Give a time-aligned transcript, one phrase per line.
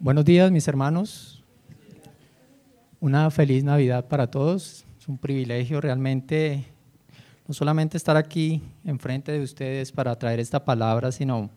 [0.00, 1.42] Buenos días, mis hermanos.
[3.00, 4.84] Una feliz Navidad para todos.
[4.96, 6.66] Es un privilegio realmente
[7.48, 11.50] no solamente estar aquí enfrente de ustedes para traer esta palabra, sino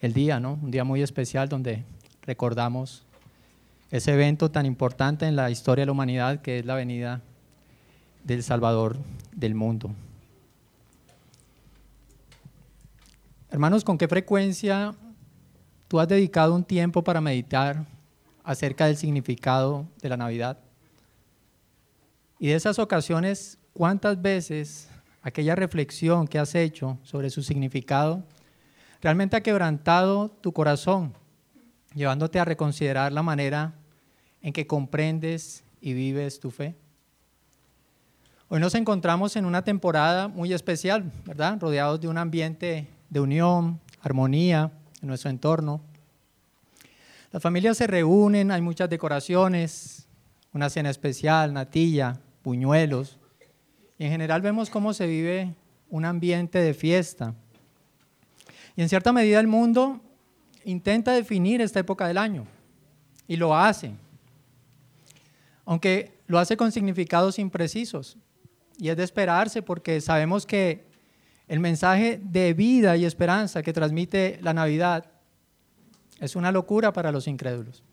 [0.00, 0.58] el día, ¿no?
[0.60, 1.84] Un día muy especial donde
[2.22, 3.04] recordamos
[3.92, 7.22] ese evento tan importante en la historia de la humanidad que es la venida
[8.24, 8.98] del Salvador
[9.36, 9.92] del mundo.
[13.52, 14.96] Hermanos, ¿con qué frecuencia
[15.88, 17.84] tú has dedicado un tiempo para meditar
[18.44, 20.58] acerca del significado de la Navidad?
[22.38, 24.88] Y de esas ocasiones, ¿cuántas veces
[25.22, 28.22] aquella reflexión que has hecho sobre su significado
[29.00, 31.14] realmente ha quebrantado tu corazón,
[31.94, 33.74] llevándote a reconsiderar la manera
[34.42, 36.76] en que comprendes y vives tu fe?
[38.48, 41.58] Hoy nos encontramos en una temporada muy especial, ¿verdad?
[41.58, 44.70] Rodeados de un ambiente de unión, armonía
[45.06, 45.80] nuestro entorno.
[47.32, 50.06] Las familias se reúnen, hay muchas decoraciones,
[50.52, 53.18] una cena especial, natilla, puñuelos.
[53.98, 55.54] Y en general vemos cómo se vive
[55.90, 57.34] un ambiente de fiesta.
[58.74, 60.00] Y en cierta medida el mundo
[60.64, 62.46] intenta definir esta época del año
[63.28, 63.92] y lo hace,
[65.64, 68.16] aunque lo hace con significados imprecisos.
[68.78, 70.85] Y es de esperarse porque sabemos que
[71.48, 75.06] el mensaje de vida y esperanza que transmite la Navidad
[76.18, 77.84] es una locura para los incrédulos.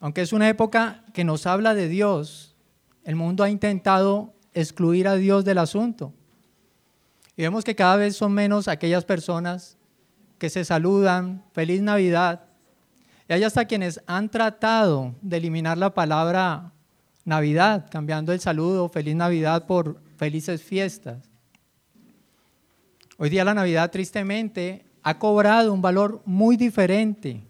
[0.00, 2.54] Aunque es una época que nos habla de Dios,
[3.04, 6.12] el mundo ha intentado excluir a Dios del asunto.
[7.36, 9.78] Y vemos que cada vez son menos aquellas personas
[10.38, 12.46] que se saludan, feliz Navidad.
[13.28, 16.72] Y hay hasta quienes han tratado de eliminar la palabra
[17.24, 21.31] Navidad, cambiando el saludo feliz Navidad por felices fiestas.
[23.22, 27.40] Hoy día la Navidad tristemente ha cobrado un valor muy diferente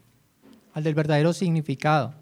[0.74, 2.12] al del verdadero significado.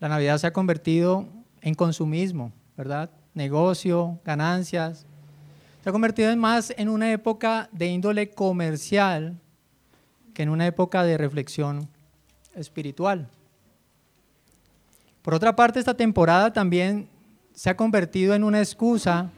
[0.00, 1.28] La Navidad se ha convertido
[1.60, 3.08] en consumismo, ¿verdad?
[3.34, 5.06] Negocio, ganancias.
[5.84, 9.38] Se ha convertido más en una época de índole comercial
[10.34, 11.88] que en una época de reflexión
[12.56, 13.28] espiritual.
[15.22, 17.08] Por otra parte, esta temporada también
[17.54, 19.30] se ha convertido en una excusa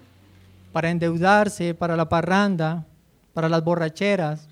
[0.73, 2.87] para endeudarse, para la parranda,
[3.33, 4.49] para las borracheras.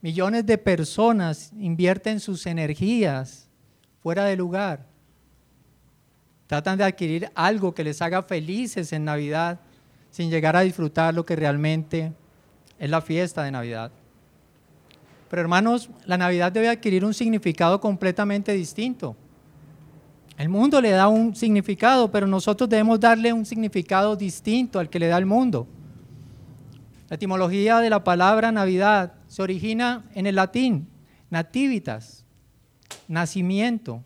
[0.00, 3.48] Millones de personas invierten sus energías
[4.02, 4.86] fuera de lugar.
[6.46, 9.60] Tratan de adquirir algo que les haga felices en Navidad
[10.10, 12.12] sin llegar a disfrutar lo que realmente
[12.78, 13.90] es la fiesta de Navidad.
[15.30, 19.16] Pero hermanos, la Navidad debe adquirir un significado completamente distinto.
[20.36, 24.98] El mundo le da un significado, pero nosotros debemos darle un significado distinto al que
[24.98, 25.68] le da el mundo.
[27.08, 30.88] La etimología de la palabra Navidad se origina en el latín,
[31.30, 32.24] nativitas,
[33.06, 34.02] nacimiento.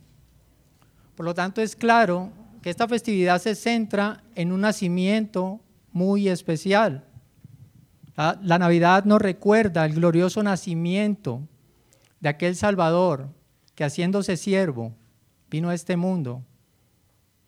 [1.16, 5.60] Por lo tanto, es claro que esta festividad se centra en un nacimiento
[5.92, 7.04] muy especial.
[8.16, 11.40] La, la Navidad nos recuerda el glorioso nacimiento
[12.20, 13.28] de aquel Salvador
[13.74, 14.92] que haciéndose siervo,
[15.50, 16.42] vino a este mundo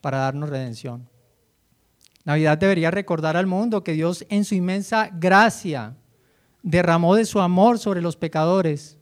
[0.01, 1.09] para darnos redención.
[2.25, 5.97] Navidad debería recordar al mundo que Dios en su inmensa gracia
[6.63, 8.99] derramó de su amor sobre los pecadores,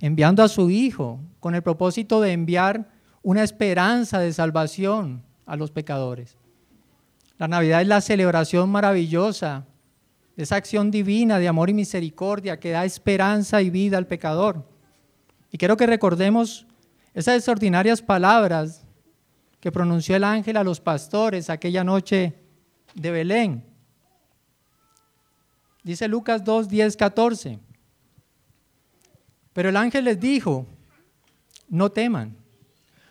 [0.00, 2.90] enviando a su Hijo con el propósito de enviar
[3.22, 6.36] una esperanza de salvación a los pecadores.
[7.38, 9.66] La Navidad es la celebración maravillosa
[10.36, 14.68] de esa acción divina de amor y misericordia que da esperanza y vida al pecador.
[15.50, 16.65] Y quiero que recordemos
[17.16, 18.84] esas extraordinarias palabras
[19.58, 22.38] que pronunció el ángel a los pastores aquella noche
[22.94, 23.64] de Belén.
[25.82, 27.58] Dice Lucas 2, 10, 14.
[29.54, 30.66] Pero el ángel les dijo,
[31.70, 32.36] no teman,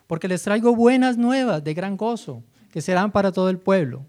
[0.05, 4.05] porque les traigo buenas nuevas de gran gozo, que serán para todo el pueblo.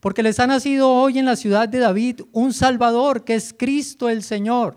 [0.00, 4.08] Porque les ha nacido hoy en la ciudad de David un Salvador, que es Cristo
[4.08, 4.76] el Señor.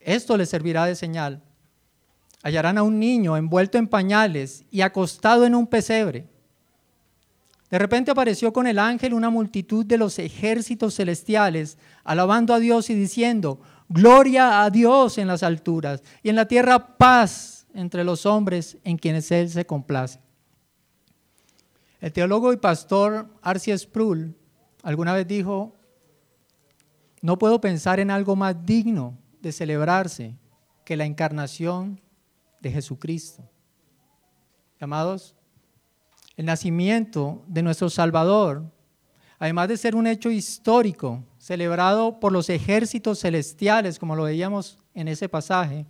[0.00, 1.42] Esto les servirá de señal
[2.46, 6.28] hallarán a un niño envuelto en pañales y acostado en un pesebre.
[7.68, 12.88] De repente apareció con el ángel una multitud de los ejércitos celestiales, alabando a Dios
[12.88, 13.58] y diciendo,
[13.88, 18.96] Gloria a Dios en las alturas y en la tierra paz entre los hombres en
[18.96, 20.20] quienes Él se complace.
[22.00, 24.36] El teólogo y pastor Arce Sproul
[24.84, 25.74] alguna vez dijo,
[27.22, 30.36] no puedo pensar en algo más digno de celebrarse
[30.84, 32.00] que la encarnación
[32.66, 33.44] de Jesucristo.
[34.80, 35.34] Amados,
[36.36, 38.64] el nacimiento de nuestro Salvador,
[39.38, 45.06] además de ser un hecho histórico, celebrado por los ejércitos celestiales, como lo veíamos en
[45.06, 45.86] ese pasaje,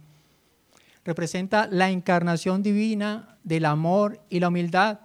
[1.02, 5.00] representa la encarnación divina del amor y la humildad,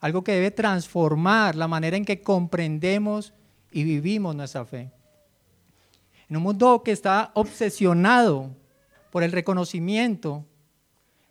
[0.00, 3.32] algo que debe transformar la manera en que comprendemos
[3.70, 4.90] y vivimos nuestra fe.
[6.28, 8.54] En un mundo que está obsesionado
[9.10, 10.44] por el reconocimiento,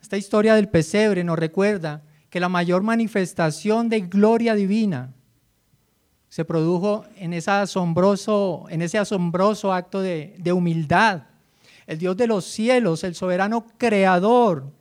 [0.01, 5.13] esta historia del pesebre nos recuerda que la mayor manifestación de gloria divina
[6.29, 8.65] se produjo en, ese asombroso,
[9.73, 11.23] acto de humildad.
[11.85, 14.71] El Dios de los cielos, el soberano creador,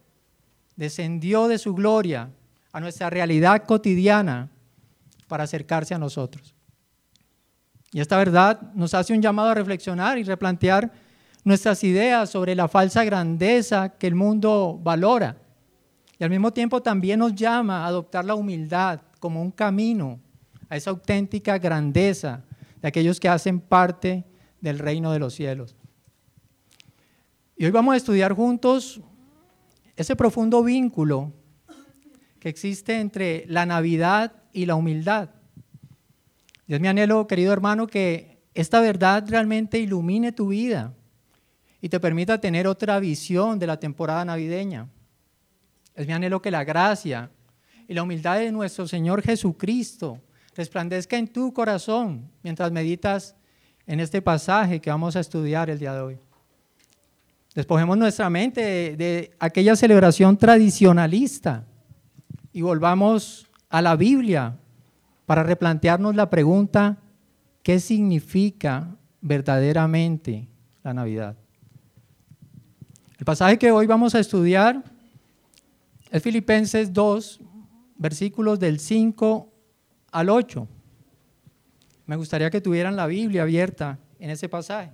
[0.76, 2.30] descendió de su gloria
[2.72, 4.48] a nuestra realidad cotidiana
[5.26, 6.54] para acercarse a nosotros.
[7.92, 10.92] Y esta verdad nos hace un llamado a reflexionar y replantear
[11.44, 15.36] nuestras ideas sobre la falsa grandeza que el mundo valora.
[16.18, 20.20] Y al mismo tiempo también nos llama a adoptar la humildad como un camino
[20.68, 22.44] a esa auténtica grandeza
[22.80, 24.24] de aquellos que hacen parte
[24.60, 25.76] del reino de los cielos.
[27.56, 29.00] Y hoy vamos a estudiar juntos
[29.96, 31.32] ese profundo vínculo
[32.38, 35.30] que existe entre la Navidad y la humildad.
[36.66, 40.94] Y es mi anhelo, querido hermano, que esta verdad realmente ilumine tu vida
[41.80, 44.88] y te permita tener otra visión de la temporada navideña.
[45.94, 47.30] Es mi anhelo que la gracia
[47.88, 50.20] y la humildad de nuestro Señor Jesucristo
[50.54, 53.34] resplandezca en tu corazón mientras meditas
[53.86, 56.18] en este pasaje que vamos a estudiar el día de hoy.
[57.54, 61.66] Despojemos nuestra mente de, aquella celebración tradicionalista
[62.52, 64.56] y volvamos a la Biblia
[65.26, 66.98] para replantearnos la pregunta,
[67.62, 70.48] ¿qué significa verdaderamente
[70.82, 71.36] la Navidad?
[73.20, 74.82] El pasaje que hoy vamos a estudiar
[76.10, 77.40] es Filipenses 2,
[77.98, 79.46] versículos del 5
[80.10, 80.66] al 8.
[82.06, 84.90] Me gustaría que tuvieran la Biblia abierta en ese pasaje.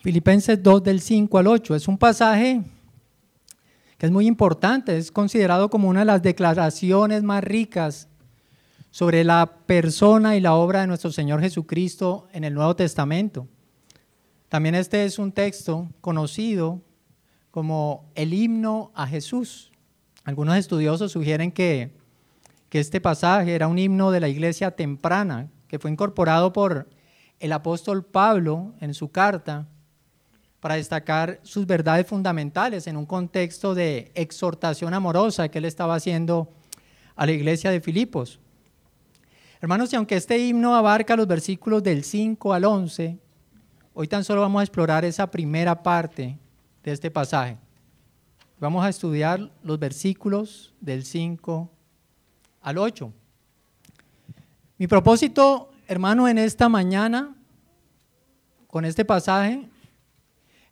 [0.00, 2.62] Filipenses 2 del 5 al 8 es un pasaje
[3.98, 8.08] que es muy importante, es considerado como una de las declaraciones más ricas
[8.90, 13.48] sobre la persona y la obra de nuestro Señor Jesucristo en el Nuevo Testamento.
[14.48, 16.80] También este es un texto conocido
[17.50, 19.72] como el himno a Jesús.
[20.24, 21.90] Algunos estudiosos sugieren que,
[22.68, 26.88] que este pasaje era un himno de la iglesia temprana, que fue incorporado por
[27.40, 29.66] el apóstol Pablo en su carta
[30.60, 36.52] para destacar sus verdades fundamentales en un contexto de exhortación amorosa que él estaba haciendo
[37.16, 38.40] a la iglesia de Filipos.
[39.60, 43.18] Hermanos, y aunque este himno abarca los versículos del 5 al 11,
[44.00, 46.38] Hoy tan solo vamos a explorar esa primera parte
[46.84, 47.58] de este pasaje.
[48.60, 51.68] Vamos a estudiar los versículos del 5
[52.60, 53.12] al 8.
[54.76, 57.34] Mi propósito, hermano, en esta mañana,
[58.68, 59.68] con este pasaje,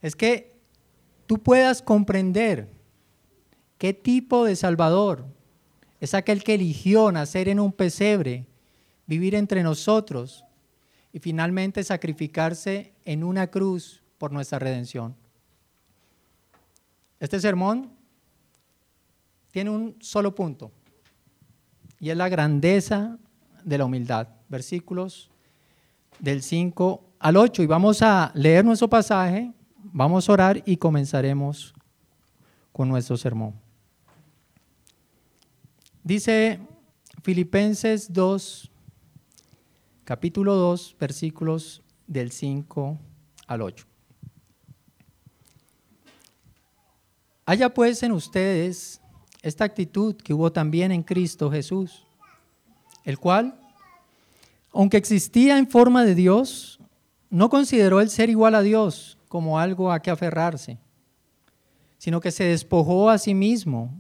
[0.07, 0.55] es que
[1.27, 2.69] tú puedas comprender
[3.77, 5.27] qué tipo de Salvador
[6.01, 8.47] es aquel que eligió nacer en un pesebre,
[9.09, 10.45] vivir entre nosotros
[11.13, 15.17] y finalmente sacrificarse en una cruz por nuestra redención.
[17.19, 17.91] Este sermón
[19.51, 20.71] tiene un solo punto
[21.99, 23.19] y es la grandeza
[23.65, 24.29] de la humildad.
[24.49, 25.31] Versículos
[26.21, 29.51] del 5 al 8 y vamos a leer nuestro pasaje,
[29.93, 31.75] vamos a orar y comenzaremos
[32.73, 33.55] con nuestro sermón.
[36.03, 36.61] Dice
[37.23, 38.71] Filipenses 2,
[40.05, 42.99] capítulo 2, versículos del 5
[43.47, 43.87] al 8.
[47.47, 49.01] Haya pues en ustedes
[49.43, 52.07] esta actitud que hubo también en Cristo Jesús,
[53.05, 53.61] el cual,
[54.73, 56.81] aunque existía en forma de Dios,
[57.31, 60.79] no consideró el ser igual a Dios como algo a que aferrarse,
[61.99, 63.95] sino que se despojó a sí mismo,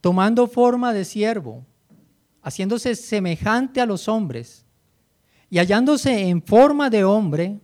[0.00, 1.64] tomando forma de siervo,
[2.42, 4.64] haciéndose semejante a los hombres
[5.50, 7.60] y hallándose en forma de hombre,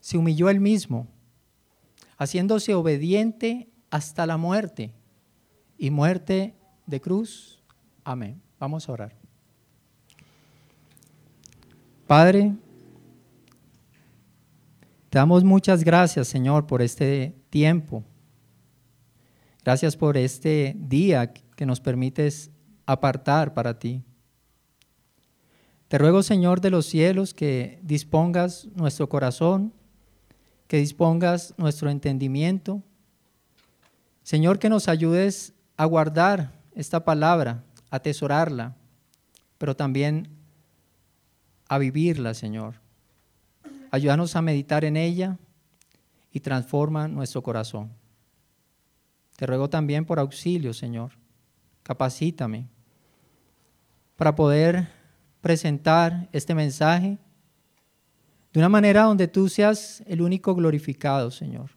[0.00, 1.06] se humilló él mismo,
[2.16, 4.92] haciéndose obediente hasta la muerte
[5.76, 6.54] y muerte
[6.86, 7.62] de cruz.
[8.04, 8.40] Amén.
[8.58, 9.16] Vamos a orar.
[12.06, 12.54] Padre,
[15.12, 18.02] te damos muchas gracias, Señor, por este tiempo.
[19.62, 22.50] Gracias por este día que nos permites
[22.86, 24.02] apartar para ti.
[25.88, 29.74] Te ruego, Señor de los cielos, que dispongas nuestro corazón,
[30.66, 32.82] que dispongas nuestro entendimiento
[34.22, 38.76] Señor, que nos ayudes a guardar esta palabra, a atesorarla,
[39.58, 40.28] pero también
[41.68, 42.81] a vivirla, Señor.
[43.92, 45.38] Ayúdanos a meditar en ella
[46.32, 47.92] y transforma nuestro corazón.
[49.36, 51.12] Te ruego también por auxilio, Señor.
[51.82, 52.68] Capacítame
[54.16, 54.88] para poder
[55.42, 57.18] presentar este mensaje
[58.54, 61.72] de una manera donde tú seas el único glorificado, Señor,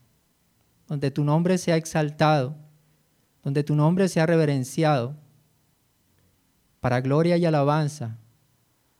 [0.87, 2.55] donde tu nombre sea exaltado,
[3.43, 5.17] donde tu nombre sea reverenciado,
[6.79, 8.17] para gloria y alabanza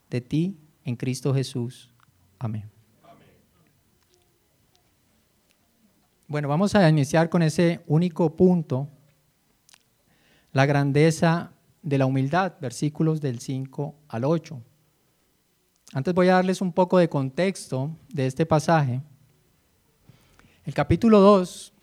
[0.10, 1.93] de ti en Cristo Jesús.
[2.39, 2.75] Amén.
[6.27, 8.88] Bueno, vamos a iniciar con ese único punto,
[10.53, 11.51] la grandeza
[11.84, 14.60] de la humildad, versículos del 5 al 8.
[15.94, 19.01] Antes voy a darles un poco de contexto de este pasaje.
[20.65, 21.74] El capítulo 2,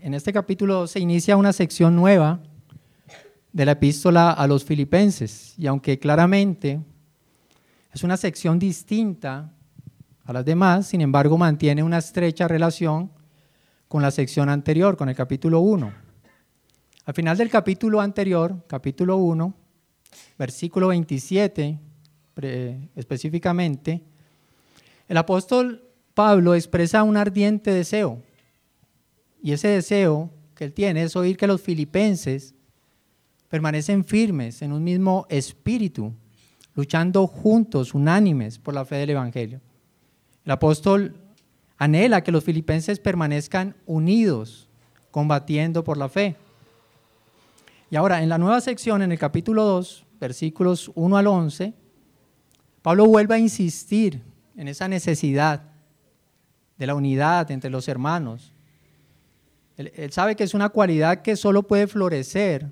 [0.00, 2.40] en este capítulo 2 se inicia una sección nueva
[3.52, 6.80] de la epístola a los filipenses, y aunque claramente
[7.92, 9.52] es una sección distinta
[10.24, 13.19] a las demás, sin embargo mantiene una estrecha relación
[13.90, 15.92] con la sección anterior, con el capítulo 1.
[17.06, 19.52] Al final del capítulo anterior, capítulo 1,
[20.38, 21.76] versículo 27,
[22.94, 24.00] específicamente,
[25.08, 25.82] el apóstol
[26.14, 28.22] Pablo expresa un ardiente deseo.
[29.42, 32.54] Y ese deseo que él tiene es oír que los filipenses
[33.48, 36.14] permanecen firmes en un mismo espíritu,
[36.76, 39.60] luchando juntos, unánimes, por la fe del Evangelio.
[40.44, 41.16] El apóstol
[41.80, 44.68] anhela que los filipenses permanezcan unidos,
[45.10, 46.36] combatiendo por la fe.
[47.90, 51.72] Y ahora, en la nueva sección, en el capítulo 2, versículos 1 al 11,
[52.82, 54.22] Pablo vuelve a insistir
[54.56, 55.62] en esa necesidad
[56.76, 58.52] de la unidad entre los hermanos.
[59.78, 62.70] Él, él, sabe que es una cualidad que solo puede florecer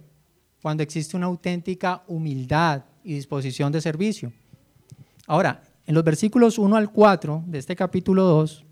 [0.61, 4.35] cuando existe una auténtica humildad y disposición de servicio.
[5.27, 8.67] Ahora, en los versículos 1 al 4 de este capítulo 2,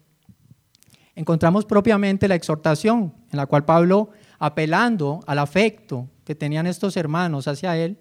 [1.16, 7.48] encontramos propiamente la exhortación en la cual Pablo, apelando al afecto que tenían estos hermanos
[7.48, 7.98] hacia él,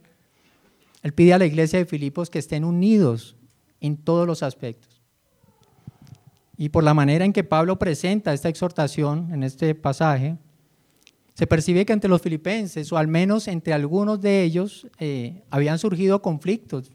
[1.02, 3.36] él pide a la iglesia de Filipos que estén unidos
[3.80, 5.02] en todos los aspectos.
[6.58, 10.38] Y por la manera en que Pablo presenta esta exhortación en este pasaje,
[11.34, 15.80] se percibe que entre los filipenses, o al menos entre algunos de ellos, eh, habían
[15.80, 16.92] surgido conflictos,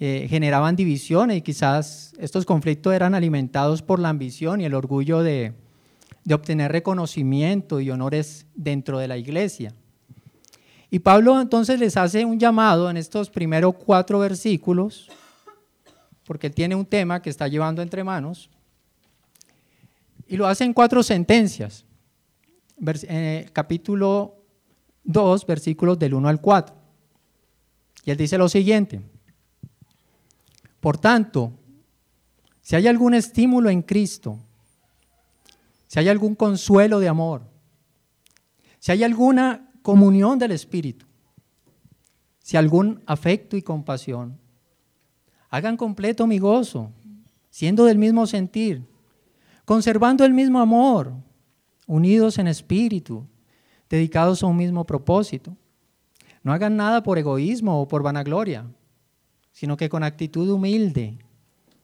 [0.00, 5.22] eh, generaban divisiones y quizás estos conflictos eran alimentados por la ambición y el orgullo
[5.22, 5.52] de,
[6.32, 9.72] obtener reconocimiento y honores dentro de la iglesia.
[10.90, 15.08] Y Pablo entonces les hace un llamado en estos primeros cuatro versículos,
[16.24, 18.50] porque él tiene un tema que está llevando entre manos,
[20.26, 21.84] y lo hace en cuatro sentencias.
[23.52, 24.42] Capítulo
[25.04, 26.74] 2, versículos del 1 al 4.
[28.06, 29.13] Y él dice lo siguiente.
[30.84, 31.50] Por tanto,
[32.60, 34.38] si hay algún estímulo en Cristo,
[35.86, 37.40] si hay algún consuelo de amor,
[38.80, 41.06] si hay alguna comunión del Espíritu,
[42.38, 44.38] si algún afecto y compasión,
[45.48, 46.92] hagan completo mi gozo,
[47.48, 48.86] siendo del mismo sentir,
[49.64, 51.14] conservando el mismo amor,
[51.86, 53.24] unidos en espíritu,
[53.88, 55.56] dedicados a un mismo propósito.
[56.42, 58.66] No hagan nada por egoísmo o por vanagloria,
[59.54, 61.16] sino que con actitud humilde,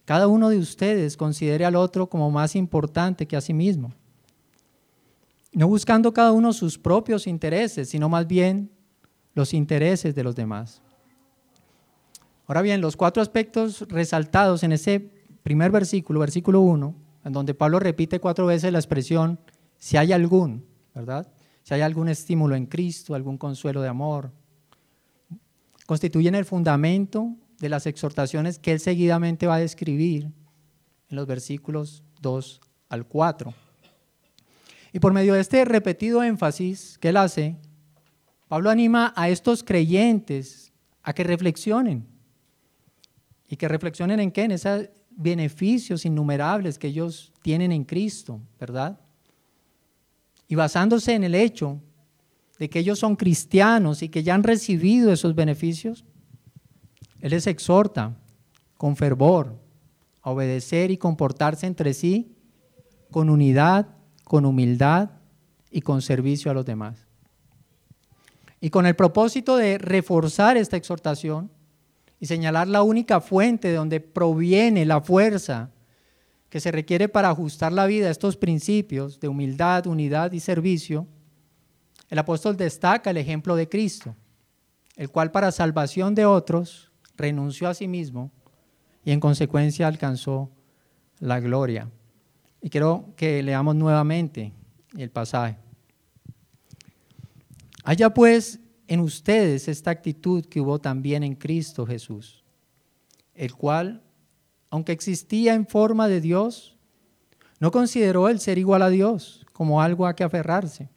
[0.05, 3.95] cada uno de ustedes considere al otro como más importante que a sí mismo.
[5.53, 8.71] No buscando cada uno sus propios intereses, sino más bien
[9.35, 10.83] los intereses de los demás.
[12.49, 15.09] Ahora bien, los cuatro aspectos resaltados en ese
[15.45, 19.39] primer versículo, versículo 1, en donde Pablo repite cuatro veces la expresión
[19.79, 21.33] si hay algún, ¿verdad?
[21.63, 24.33] Si hay algún estímulo en Cristo, algún consuelo de amor,
[25.87, 30.25] constituyen el fundamento de las exhortaciones que él seguidamente va a describir
[31.09, 33.55] en los versículos 2 al 4.
[34.93, 37.57] Y por medio de este repetido énfasis que él hace,
[38.49, 42.07] Pablo anima a estos creyentes a que reflexionen.
[43.49, 44.45] ¿Y que reflexionen en qué?
[44.45, 48.99] En esos beneficios innumerables que ellos tienen en Cristo, ¿verdad?
[50.49, 51.81] Y basándose en el hecho
[52.59, 56.05] de que ellos son cristianos y que ya han recibido esos beneficios,
[57.21, 58.17] Él les exhorta
[58.77, 59.59] con fervor
[60.23, 62.37] a obedecer y comportarse entre sí
[63.11, 63.89] con unidad,
[64.25, 65.11] con humildad
[65.71, 67.07] y con servicio a los demás.
[68.61, 71.51] Y con el propósito de reforzar esta exhortación
[72.19, 75.71] y señalar la única fuente de donde proviene la fuerza
[76.51, 81.07] que se requiere para ajustar la vida a estos principios de humildad, unidad y servicio,
[82.11, 84.17] el apóstol destaca el ejemplo de Cristo,
[84.97, 86.90] el cual para salvación de otros
[87.21, 88.31] renunció a sí mismo
[89.05, 90.51] y en consecuencia alcanzó
[91.19, 91.91] la gloria.
[92.61, 94.53] Y quiero que leamos nuevamente
[94.97, 95.57] el pasaje.
[97.85, 102.45] Haya pues en ustedes esta actitud que hubo también en Cristo Jesús,
[103.35, 104.03] el cual,
[104.69, 106.77] aunque existía en forma de Dios,
[107.59, 110.91] no consideró el ser igual a Dios como algo a que aferrarse,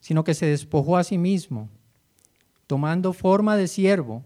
[0.00, 1.68] sino que se despojó a sí mismo,
[2.66, 4.24] tomando forma de siervo,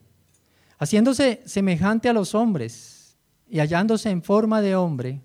[0.83, 3.17] haciéndose semejante a los hombres
[3.49, 5.21] y hallándose en forma de hombre,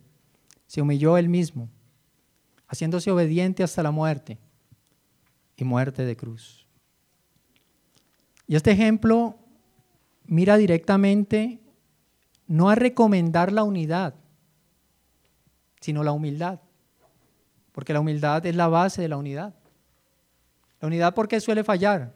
[0.68, 1.68] se humilló él mismo,
[2.68, 4.38] haciéndose obediente hasta la muerte
[5.56, 6.68] y muerte de cruz.
[8.46, 9.40] Y este ejemplo
[10.26, 11.60] mira directamente
[12.46, 14.14] no a recomendar la unidad,
[15.82, 16.60] sino la humildad,
[17.72, 19.56] porque la humildad es la base de la unidad.
[20.80, 22.14] La unidad, ¿por qué suele fallar?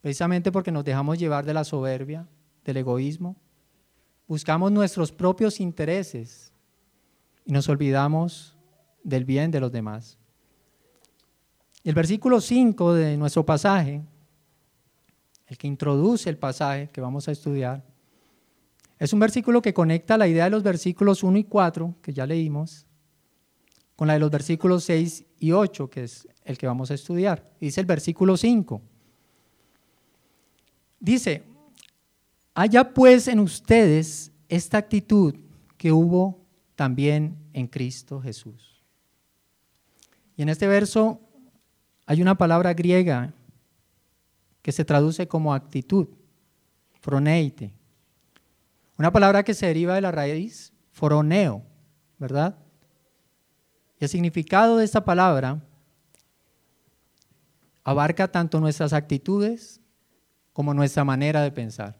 [0.00, 2.26] Precisamente porque nos dejamos llevar de la soberbia,
[2.64, 3.36] del egoísmo,
[4.26, 6.52] buscamos nuestros propios intereses
[7.44, 8.56] y nos olvidamos
[9.02, 10.18] del bien de los demás.
[11.82, 14.02] El versículo 5 de nuestro pasaje,
[15.46, 17.84] el que introduce el pasaje que vamos a estudiar,
[18.98, 22.26] es un versículo que conecta la idea de los versículos 1 y 4, que ya
[22.26, 22.86] leímos,
[23.96, 27.50] con la de los versículos 6 y 8, que es el que vamos a estudiar.
[27.58, 28.82] Dice el versículo 5.
[31.00, 31.42] Dice,
[32.54, 35.34] haya pues en ustedes esta actitud
[35.78, 36.38] que hubo
[36.76, 38.84] también en Cristo Jesús.
[40.36, 41.20] Y en este verso
[42.06, 43.32] hay una palabra griega
[44.62, 46.08] que se traduce como actitud,
[47.00, 47.72] froneite.
[48.98, 51.62] Una palabra que se deriva de la raíz foroneo,
[52.18, 52.58] ¿verdad?
[53.98, 55.62] Y el significado de esta palabra
[57.84, 59.80] abarca tanto nuestras actitudes
[60.60, 61.96] como nuestra manera de pensar.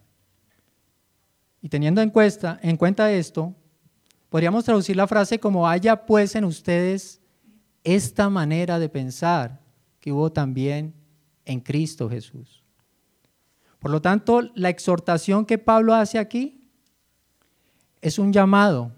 [1.63, 3.55] Y teniendo en cuenta, en cuenta esto,
[4.29, 7.21] podríamos traducir la frase como haya pues en ustedes
[7.83, 9.59] esta manera de pensar
[9.99, 10.93] que hubo también
[11.43, 12.63] en Cristo Jesús.
[13.79, 16.69] Por lo tanto, la exhortación que Pablo hace aquí
[17.99, 18.91] es un llamado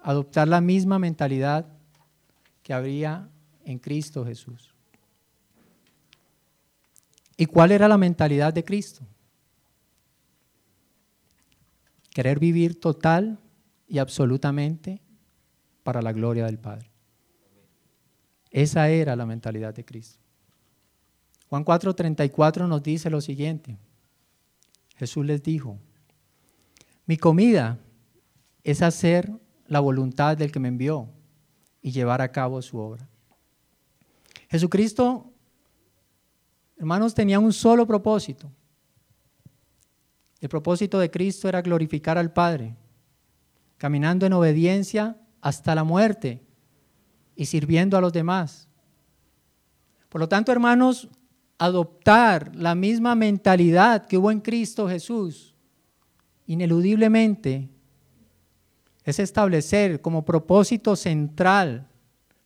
[0.00, 1.66] a adoptar la misma mentalidad
[2.62, 3.28] que habría
[3.64, 4.71] en Cristo Jesús.
[7.36, 9.06] ¿Y cuál era la mentalidad de Cristo?
[12.10, 13.38] Querer vivir total
[13.88, 15.00] y absolutamente
[15.82, 16.90] para la gloria del Padre.
[18.50, 20.18] Esa era la mentalidad de Cristo.
[21.48, 23.76] Juan 4:34 nos dice lo siguiente.
[24.96, 25.78] Jesús les dijo,
[27.06, 27.78] mi comida
[28.62, 29.32] es hacer
[29.66, 31.08] la voluntad del que me envió
[31.80, 33.08] y llevar a cabo su obra.
[34.48, 35.31] Jesucristo,
[36.82, 38.50] hermanos, tenía un solo propósito.
[40.40, 42.74] El propósito de Cristo era glorificar al Padre,
[43.78, 46.42] caminando en obediencia hasta la muerte
[47.36, 48.68] y sirviendo a los demás.
[50.08, 51.08] Por lo tanto, hermanos,
[51.56, 55.54] adoptar la misma mentalidad que hubo en Cristo Jesús,
[56.46, 57.68] ineludiblemente,
[59.04, 61.86] es establecer como propósito central,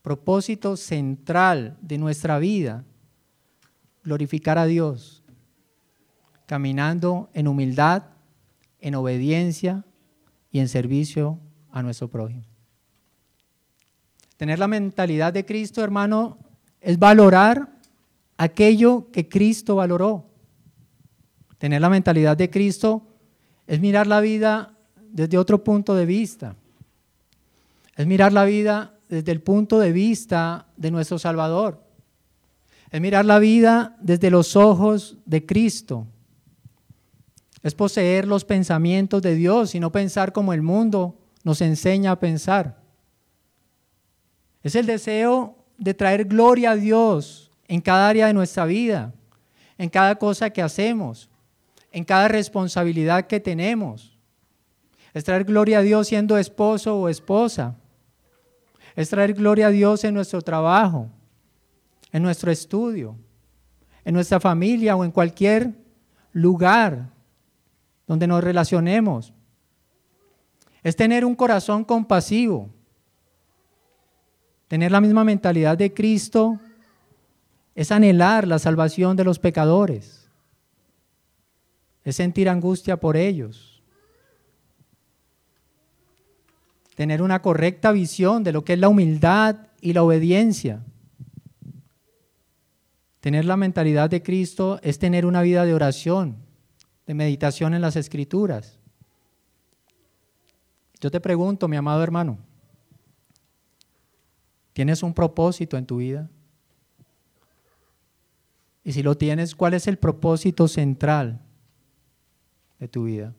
[0.03, 2.85] propósito central de nuestra vida,
[4.07, 5.25] glorificar a Dios,
[6.47, 8.05] caminando en humildad,
[8.81, 9.85] en obediencia
[10.53, 11.41] y en servicio
[11.73, 12.45] a nuestro prójimo.
[14.37, 16.39] Tener la mentalidad de Cristo, hermano,
[16.81, 17.69] es valorar
[18.37, 20.31] aquello que Cristo valoró.
[21.59, 23.03] Tener la mentalidad de Cristo
[23.67, 24.73] es mirar la vida
[25.11, 26.55] desde otro punto de vista.
[27.97, 31.86] Es mirar la vida desde el punto de vista de nuestro Salvador.
[32.91, 36.07] Es mirar la vida desde los ojos de Cristo.
[37.63, 42.21] Es poseer los pensamientos de Dios y no pensar como el mundo nos enseña a
[42.21, 42.81] pensar.
[44.63, 49.13] Es el deseo de traer gloria a Dios en cada área de nuestra vida,
[49.79, 51.29] en cada cosa que hacemos,
[51.93, 54.17] en cada responsabilidad que tenemos.
[55.13, 57.77] Es traer gloria a Dios siendo esposo o esposa.
[58.95, 61.11] Es traer gloria a Dios en nuestro trabajo,
[62.17, 63.15] en nuestro estudio,
[64.03, 65.75] en nuestra familia o en cualquier
[66.33, 67.11] lugar
[68.07, 69.35] donde nos relacionemos.
[70.83, 72.71] Es tener un corazón compasivo,
[74.67, 76.59] tener la misma mentalidad de Cristo
[77.75, 80.31] es anhelar la salvación de los pecadores,
[82.03, 83.83] es sentir angustia por ellos,
[86.95, 90.83] tener una correcta visión de lo que es la humildad y la obediencia.
[93.27, 96.37] Tener la mentalidad de Cristo es tener una vida de oración,
[97.09, 98.79] de meditación en las escrituras.
[101.01, 102.39] Yo te pregunto, mi amado hermano,
[104.73, 106.31] ¿tienes un propósito en tu vida?
[108.85, 111.41] Y si lo tienes, ¿cuál es el propósito central
[112.79, 113.35] de tu vida?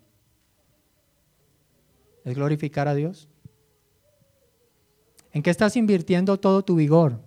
[2.26, 3.30] ¿Es glorificar a Dios?
[5.32, 7.26] ¿En qué estás invirtiendo todo tu vigor?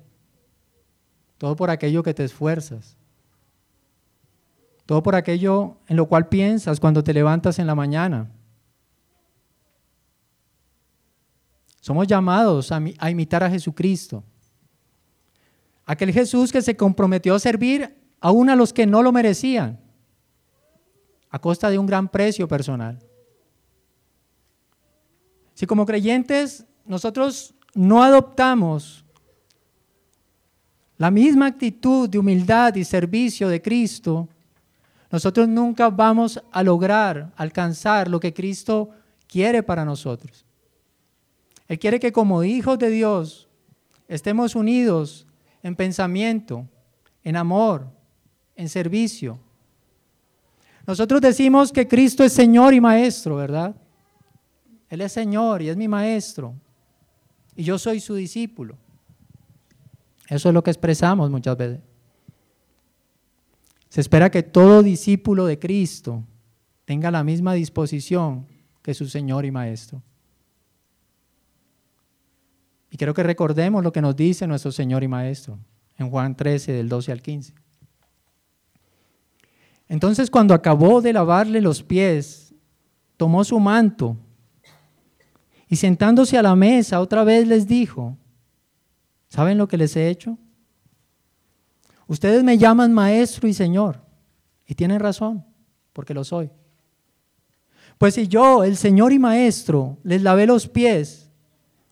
[1.40, 2.98] Todo por aquello que te esfuerzas.
[4.84, 8.30] Todo por aquello en lo cual piensas cuando te levantas en la mañana.
[11.80, 14.22] Somos llamados a, imitar a Jesucristo.
[15.86, 19.80] Aquel Jesús que se comprometió a servir aún a los que no lo merecían,
[21.30, 22.98] a costa de un gran precio personal.
[25.54, 28.99] Si como creyentes nosotros no adoptamos
[31.00, 34.28] la misma actitud de humildad y servicio de Cristo,
[35.10, 38.90] nosotros nunca vamos a lograr alcanzar lo que Cristo
[39.26, 40.44] quiere para nosotros.
[41.68, 43.48] Él quiere que como hijos de Dios
[44.08, 45.26] estemos unidos
[45.62, 46.68] en pensamiento,
[47.24, 47.86] en amor,
[48.54, 49.38] en servicio.
[50.86, 53.74] Nosotros decimos que Cristo es Señor y Maestro, ¿verdad?
[54.90, 56.52] Él es Señor y es mi Maestro.
[57.56, 58.76] Y yo soy su discípulo.
[60.30, 61.80] Eso es lo que expresamos muchas veces.
[63.88, 66.22] Se espera que todo discípulo de Cristo
[66.84, 68.46] tenga la misma disposición
[68.80, 70.00] que su Señor y Maestro.
[72.92, 75.58] Y quiero que recordemos lo que nos dice nuestro Señor y Maestro
[75.98, 77.52] en Juan 13, del 12 al 15.
[79.88, 82.54] Entonces cuando acabó de lavarle los pies,
[83.16, 84.16] tomó su manto
[85.68, 88.16] y sentándose a la mesa otra vez les dijo,
[89.30, 90.36] ¿saben lo que les he hecho?
[92.06, 94.02] Ustedes me llaman maestro y señor
[94.66, 95.44] y tienen razón,
[95.92, 96.50] porque lo soy.
[97.98, 101.28] Pues si yo, el Señor y Maestro, les lavé los pies,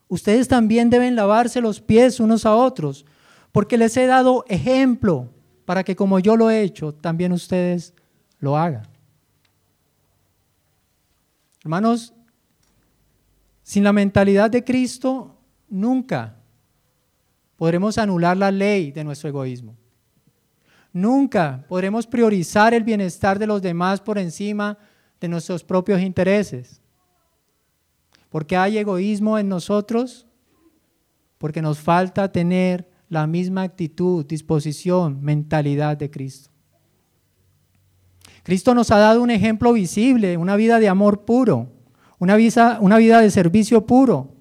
[0.08, 3.04] ustedes también deben lavarse los pies unos a otros,
[3.52, 5.28] porque les he dado ejemplo
[5.66, 7.92] para que como yo lo he hecho, también ustedes
[8.38, 8.88] lo hagan.
[11.60, 12.14] Hermanos,
[13.62, 15.36] sin la mentalidad de Cristo,
[15.68, 16.37] nunca
[17.58, 19.76] podremos anular la ley de nuestro egoísmo.
[20.92, 24.78] Nunca podremos priorizar el bienestar de los demás por encima
[25.20, 26.80] de nuestros propios intereses.
[28.30, 30.26] ¿Por qué hay egoísmo en nosotros?
[31.36, 36.50] Porque nos falta tener la misma actitud, disposición, mentalidad de Cristo.
[38.44, 41.72] Cristo nos ha dado un ejemplo visible, una vida de amor puro,
[42.18, 44.37] una vida, una vida de servicio puro.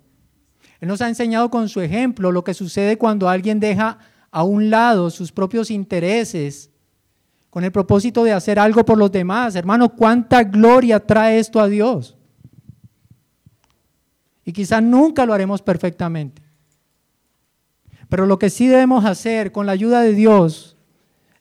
[0.80, 3.98] Él nos ha enseñado con su ejemplo lo que sucede cuando alguien deja
[4.32, 6.70] a un lado sus propios intereses
[7.50, 9.56] con el propósito de hacer algo por los demás.
[9.56, 12.16] Hermano, ¿cuánta gloria trae esto a Dios?
[14.46, 16.42] Y quizás nunca lo haremos perfectamente.
[18.10, 20.78] Pero lo que sí debemos hacer con la ayuda de Dios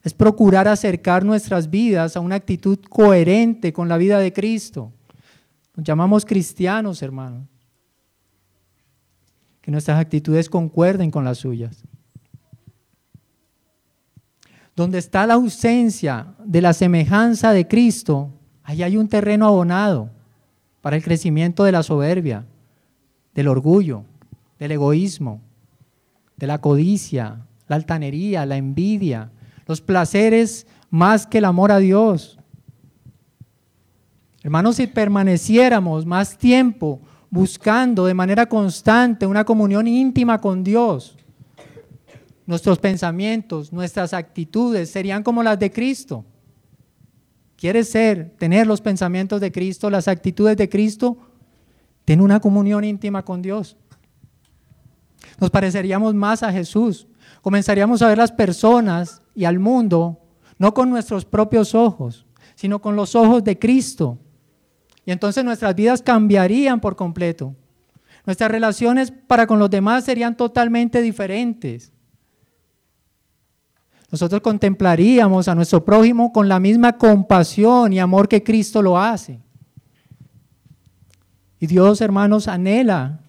[0.03, 4.93] es procurar acercar nuestras vidas a una actitud coherente con la vida de Cristo.
[5.75, 7.47] Nos llamamos cristianos, hermanos.
[9.67, 11.83] Que nuestras actitudes concuerden con las suyas.
[14.77, 18.31] Donde está la ausencia de la semejanza de Cristo,
[18.63, 20.11] ahí hay un terreno abonado
[20.83, 22.47] para el crecimiento de la soberbia,
[23.35, 24.05] del orgullo,
[24.61, 25.41] del egoísmo,
[26.37, 29.33] de la codicia, la altanería, la envidia,
[29.67, 32.39] los placeres más que el amor a Dios.
[34.45, 41.17] Hermanos, si permaneciéramos más tiempo buscando de manera constante una comunión íntima con Dios,
[42.47, 46.25] nuestros pensamientos, nuestras actitudes serían como las de Cristo.
[47.57, 51.17] ¿Quieres ser, tener los pensamientos de Cristo, las actitudes de Cristo?
[52.05, 53.77] Ten una comunión íntima con Dios.
[55.41, 57.09] Nos pareceríamos más a Jesús.
[57.43, 60.21] Comenzaríamos a ver las personas y al mundo
[60.59, 64.19] no con nuestros propios ojos, sino con los ojos de Cristo.
[65.07, 67.55] Y entonces nuestras vidas cambiarían por completo.
[68.27, 71.93] Nuestras relaciones para con los demás serían totalmente diferentes.
[74.11, 79.41] Nosotros contemplaríamos a nuestro prójimo con la misma compasión y amor que Cristo lo hace.
[81.61, 83.21] Y Dios, hermanos, anhela,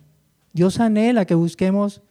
[0.54, 2.02] Dios anhela que busquemos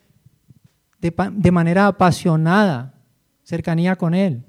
[1.01, 2.95] de, manera apasionada
[3.43, 4.45] cercanía con Él.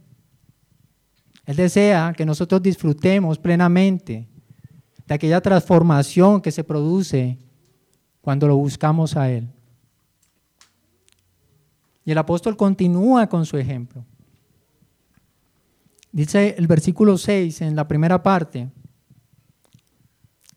[1.45, 4.27] Él desea que nosotros disfrutemos plenamente
[5.08, 7.38] de aquella transformación que se produce
[8.22, 9.48] cuando lo buscamos a Él.
[12.04, 14.06] Y el apóstol continúa con su ejemplo.
[16.12, 18.70] Dice el versículo 6 en la primera parte,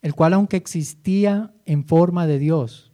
[0.03, 2.93] el cual aunque existía en forma de Dios,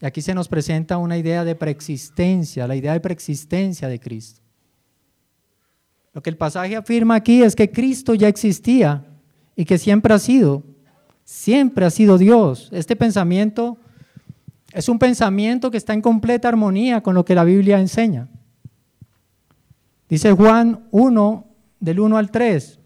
[0.00, 4.40] y aquí se nos presenta una idea de preexistencia, la idea de preexistencia de Cristo.
[6.12, 9.11] Lo que el pasaje afirma aquí es que Cristo ya existía
[9.56, 10.62] y que siempre ha sido,
[11.24, 12.68] siempre ha sido Dios.
[12.72, 13.78] Este pensamiento
[14.72, 18.28] es un pensamiento que está en completa armonía con lo que la Biblia enseña.
[20.08, 21.46] Dice Juan 1,
[21.80, 22.78] del 1 al 3.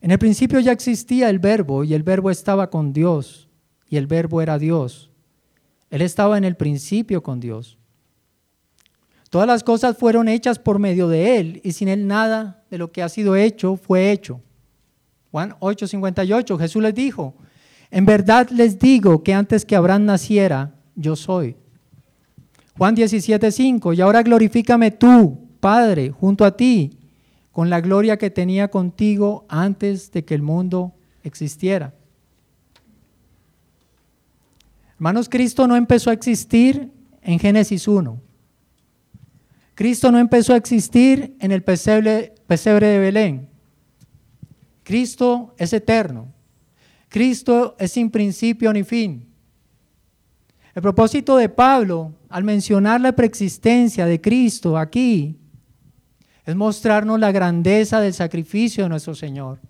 [0.00, 3.48] En el principio ya existía el verbo y el verbo estaba con Dios
[3.88, 5.10] y el verbo era Dios.
[5.90, 7.78] Él estaba en el principio con Dios.
[9.30, 12.90] Todas las cosas fueron hechas por medio de Él y sin Él nada de lo
[12.90, 14.40] que ha sido hecho fue hecho.
[15.32, 17.34] Juan 8:58, Jesús les dijo,
[17.90, 21.56] en verdad les digo que antes que Abraham naciera, yo soy.
[22.76, 26.98] Juan 17:5, y ahora glorifícame tú, Padre, junto a ti,
[27.50, 30.92] con la gloria que tenía contigo antes de que el mundo
[31.22, 31.94] existiera.
[34.96, 36.90] Hermanos, Cristo no empezó a existir
[37.22, 38.20] en Génesis 1.
[39.74, 43.51] Cristo no empezó a existir en el pesebre, pesebre de Belén.
[44.82, 46.32] Cristo es eterno.
[47.08, 49.28] Cristo es sin principio ni fin.
[50.74, 55.38] El propósito de Pablo al mencionar la preexistencia de Cristo aquí
[56.44, 59.60] es mostrarnos la grandeza del sacrificio de nuestro Señor.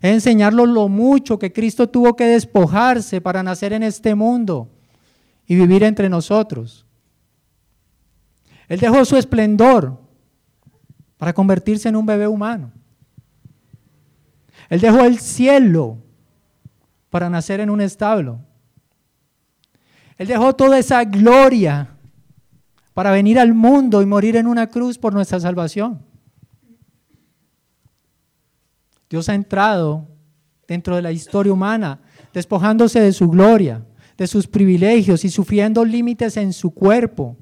[0.00, 4.68] Es enseñarnos lo mucho que Cristo tuvo que despojarse para nacer en este mundo
[5.46, 6.86] y vivir entre nosotros.
[8.68, 10.00] Él dejó su esplendor
[11.18, 12.72] para convertirse en un bebé humano.
[14.72, 15.98] Él dejó el cielo
[17.10, 18.40] para nacer en un establo.
[20.16, 21.90] Él dejó toda esa gloria
[22.94, 26.00] para venir al mundo y morir en una cruz por nuestra salvación.
[29.10, 30.08] Dios ha entrado
[30.66, 32.00] dentro de la historia humana,
[32.32, 33.84] despojándose de su gloria,
[34.16, 37.36] de sus privilegios y sufriendo límites en su cuerpo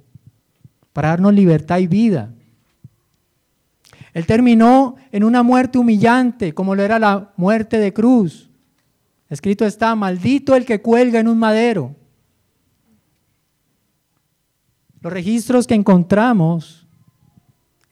[0.93, 2.35] para darnos libertad y vida.
[4.13, 8.51] Él terminó en una muerte humillante, como lo era la muerte de cruz.
[9.29, 11.95] Escrito está, maldito el que cuelga en un madero.
[15.01, 16.87] Los registros que encontramos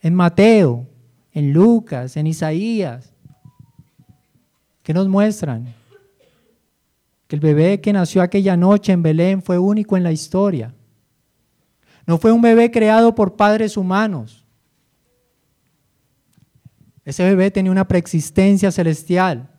[0.01, 0.87] en Mateo,
[1.31, 3.13] en Lucas, en Isaías,
[4.83, 5.73] que nos muestran
[7.27, 10.73] que el bebé que nació aquella noche en Belén fue único en la historia.
[12.07, 14.47] No fue un bebé creado por padres humanos.
[17.05, 19.49] Ese bebé tenía una preexistencia celestial.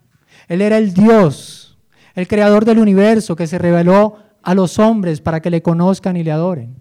[0.48, 1.78] Él era el Dios,
[2.14, 6.24] el creador del universo que se reveló a los hombres para que le conozcan y
[6.24, 6.76] le adoren.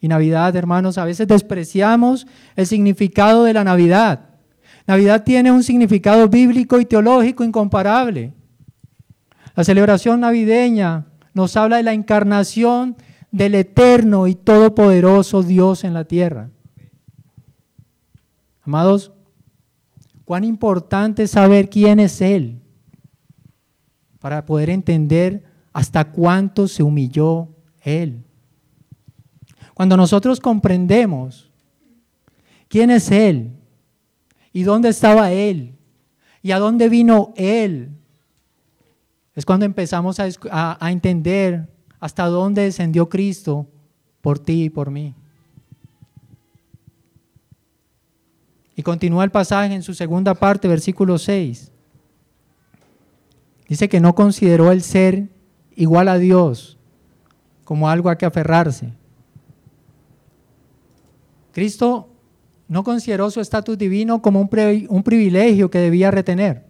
[0.00, 4.34] Y Navidad, hermanos, a veces despreciamos el significado de la Navidad.
[4.86, 8.34] Navidad tiene un significado bíblico y teológico incomparable.
[9.56, 12.96] La celebración navideña nos habla de la encarnación
[13.30, 16.50] del eterno y todopoderoso Dios en la tierra.
[18.64, 19.12] Amados,
[20.24, 22.60] cuán importante es saber quién es Él
[24.18, 27.48] para poder entender hasta cuánto se humilló
[27.82, 28.24] Él.
[29.74, 31.50] Cuando nosotros comprendemos
[32.68, 33.58] quién es Él
[34.52, 35.74] y dónde estaba Él
[36.40, 37.90] y a dónde vino Él,
[39.34, 40.28] es cuando empezamos a,
[40.80, 41.68] a entender
[42.00, 43.66] hasta dónde descendió Cristo
[44.22, 45.14] por ti y por mí.
[48.76, 51.70] Y continúa el pasaje en su segunda parte, versículo 6.
[53.68, 55.28] Dice que no consideró el ser
[55.74, 56.78] igual a Dios
[57.64, 58.92] como algo a que aferrarse.
[61.52, 62.08] Cristo
[62.68, 64.48] no consideró su estatus divino como un,
[64.88, 66.66] un privilegio que debía retener.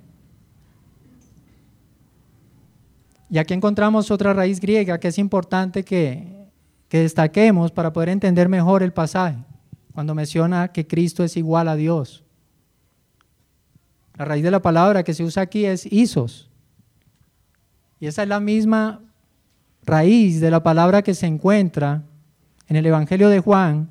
[3.31, 6.49] Y aquí encontramos otra raíz griega que es importante que,
[6.89, 9.39] que destaquemos para poder entender mejor el pasaje,
[9.95, 12.25] cuando menciona que Cristo es igual a Dios.
[14.17, 16.51] La raíz de la palabra que se usa aquí es isos.
[18.01, 19.01] Y esa es la misma
[19.85, 22.03] raíz de la palabra que se encuentra
[22.67, 23.89] en el Evangelio de Juan,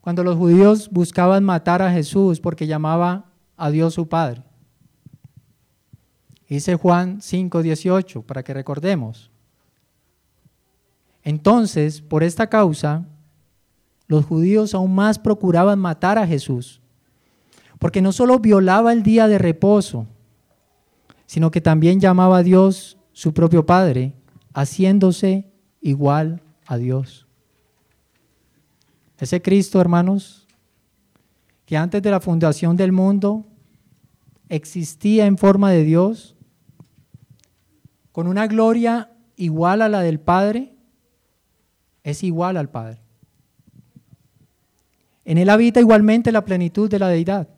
[0.00, 4.42] cuando los judíos buscaban matar a Jesús porque llamaba a Dios su Padre.
[6.48, 9.30] Dice Juan 5:18, para que recordemos.
[11.22, 13.06] Entonces, por esta causa,
[14.12, 16.82] los judíos aún más procuraban matar a Jesús,
[17.78, 20.06] porque no solo violaba el día de reposo,
[21.24, 24.12] sino que también llamaba a Dios su propio Padre,
[24.52, 27.26] haciéndose igual a Dios.
[29.16, 30.46] Ese Cristo, hermanos,
[31.64, 33.46] que antes de la fundación del mundo
[34.50, 36.36] existía en forma de Dios,
[38.12, 40.74] con una gloria igual a la del Padre,
[42.04, 43.00] es igual al Padre.
[45.24, 47.48] En él habita igualmente la plenitud de la deidad.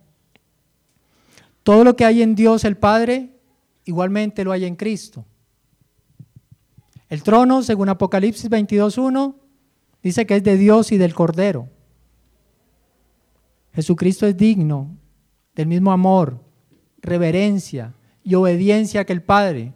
[1.63, 3.31] Todo lo que hay en Dios el Padre,
[3.85, 5.25] igualmente lo hay en Cristo.
[7.09, 9.35] El trono, según Apocalipsis 22.1,
[10.03, 11.69] dice que es de Dios y del Cordero.
[13.73, 14.97] Jesucristo es digno
[15.55, 16.41] del mismo amor,
[17.01, 19.73] reverencia y obediencia que el Padre.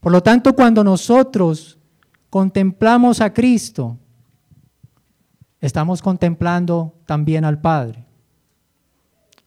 [0.00, 1.78] Por lo tanto, cuando nosotros
[2.30, 3.98] contemplamos a Cristo,
[5.60, 8.04] estamos contemplando también al Padre.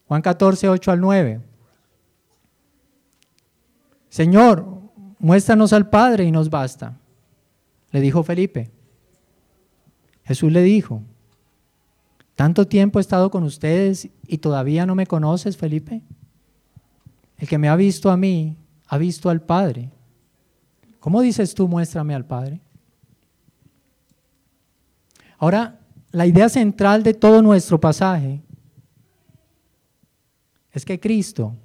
[0.07, 1.41] Juan 14, 8 al 9.
[4.09, 4.79] Señor,
[5.19, 6.97] muéstranos al Padre y nos basta,
[7.91, 8.71] le dijo Felipe.
[10.23, 11.03] Jesús le dijo,
[12.35, 16.01] ¿tanto tiempo he estado con ustedes y todavía no me conoces, Felipe?
[17.37, 19.91] El que me ha visto a mí, ha visto al Padre.
[20.99, 22.61] ¿Cómo dices tú, muéstrame al Padre?
[25.37, 25.78] Ahora,
[26.11, 28.41] la idea central de todo nuestro pasaje
[30.71, 31.55] es que Cristo,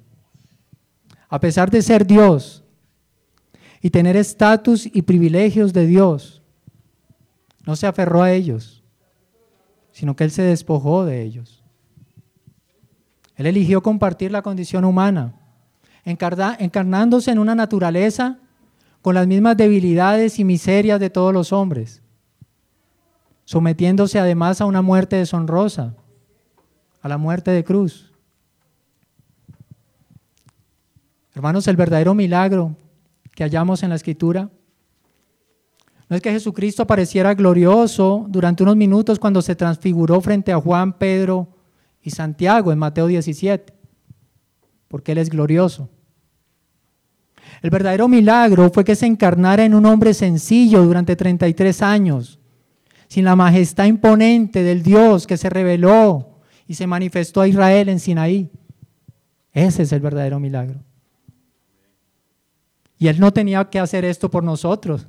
[1.29, 2.63] a pesar de ser Dios
[3.81, 6.41] y tener estatus y privilegios de Dios,
[7.65, 8.83] no se aferró a ellos,
[9.91, 11.63] sino que Él se despojó de ellos.
[13.35, 15.33] Él eligió compartir la condición humana,
[16.03, 18.39] encarnándose en una naturaleza
[19.01, 22.01] con las mismas debilidades y miserias de todos los hombres,
[23.45, 25.95] sometiéndose además a una muerte deshonrosa,
[27.01, 28.11] a la muerte de cruz.
[31.33, 32.75] Hermanos, el verdadero milagro
[33.33, 34.49] que hallamos en la escritura
[36.09, 40.93] no es que Jesucristo apareciera glorioso durante unos minutos cuando se transfiguró frente a Juan,
[40.93, 41.47] Pedro
[42.01, 43.73] y Santiago en Mateo 17,
[44.87, 45.89] porque Él es glorioso.
[47.61, 52.39] El verdadero milagro fue que se encarnara en un hombre sencillo durante 33 años,
[53.07, 57.99] sin la majestad imponente del Dios que se reveló y se manifestó a Israel en
[57.99, 58.49] Sinaí.
[59.53, 60.79] Ese es el verdadero milagro.
[62.97, 65.07] Y Él no tenía que hacer esto por nosotros.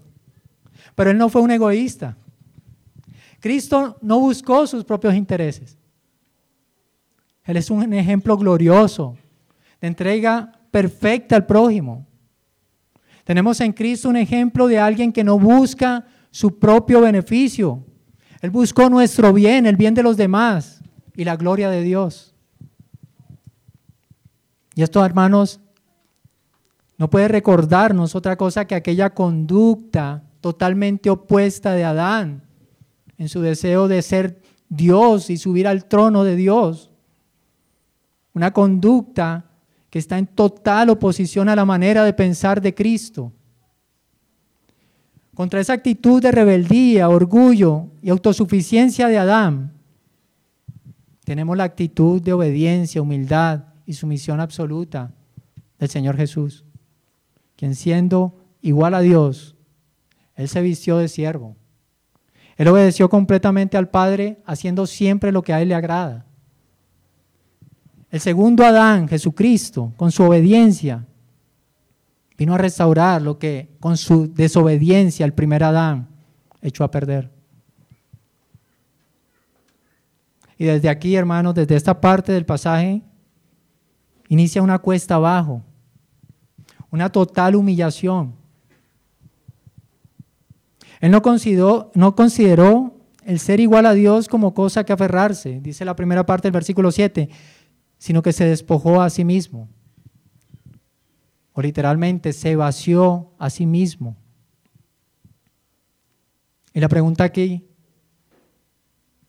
[0.94, 2.16] Pero Él no fue un egoísta.
[3.40, 5.76] Cristo no buscó sus propios intereses.
[7.44, 9.16] Él es un ejemplo glorioso
[9.80, 12.06] de entrega perfecta al prójimo.
[13.24, 17.82] Tenemos en Cristo un ejemplo de alguien que no busca su propio beneficio.
[18.42, 20.82] Él buscó nuestro bien, el bien de los demás
[21.14, 22.34] y la gloria de Dios.
[24.74, 25.60] Y esto, hermanos,
[26.98, 32.42] no puede recordarnos otra cosa que aquella conducta totalmente opuesta de Adán
[33.16, 36.90] en su deseo de ser Dios y subir al trono de Dios.
[38.34, 39.46] Una conducta
[39.88, 43.32] que está en total oposición a la manera de pensar de Cristo.
[45.36, 49.74] Contra esa actitud de rebeldía, orgullo y autosuficiencia de Adán,
[51.24, 55.12] tenemos la actitud de obediencia, humildad y sumisión absoluta
[55.78, 56.64] del Señor Jesús
[57.56, 59.56] quien siendo igual a Dios,
[60.34, 61.56] Él se vistió de siervo.
[62.56, 66.26] Él obedeció completamente al Padre, haciendo siempre lo que a Él le agrada.
[68.10, 71.04] El segundo Adán, Jesucristo, con su obediencia,
[72.36, 76.08] vino a restaurar lo que con su desobediencia el primer Adán
[76.60, 77.30] echó a perder.
[80.58, 83.02] Y desde aquí, hermanos, desde esta parte del pasaje,
[84.28, 85.62] inicia una cuesta abajo
[86.90, 88.34] una total humillación.
[91.00, 92.94] Él no consideró, no consideró
[93.24, 96.90] el ser igual a Dios como cosa que aferrarse, dice la primera parte del versículo
[96.90, 97.28] 7,
[97.98, 99.68] sino que se despojó a sí mismo.
[101.56, 104.14] O literalmente se vació a sí mismo.
[106.74, 107.66] Y la pregunta aquí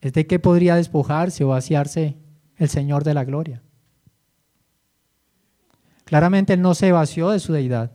[0.01, 2.17] es de qué podría despojarse o vaciarse
[2.57, 3.63] el Señor de la gloria.
[6.03, 7.93] Claramente Él no se vació de su deidad.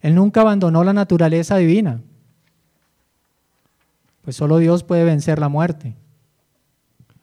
[0.00, 2.02] Él nunca abandonó la naturaleza divina.
[4.22, 5.94] Pues solo Dios puede vencer la muerte.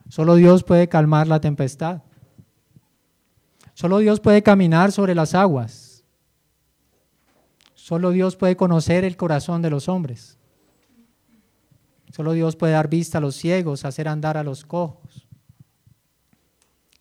[0.07, 2.03] Solo Dios puede calmar la tempestad.
[3.73, 5.84] Solo Dios puede caminar sobre las aguas.
[7.85, 10.39] Solo Dios puede conocer el corazón de los hombres.
[12.09, 15.27] Solo Dios puede dar vista a los ciegos, hacer andar a los cojos.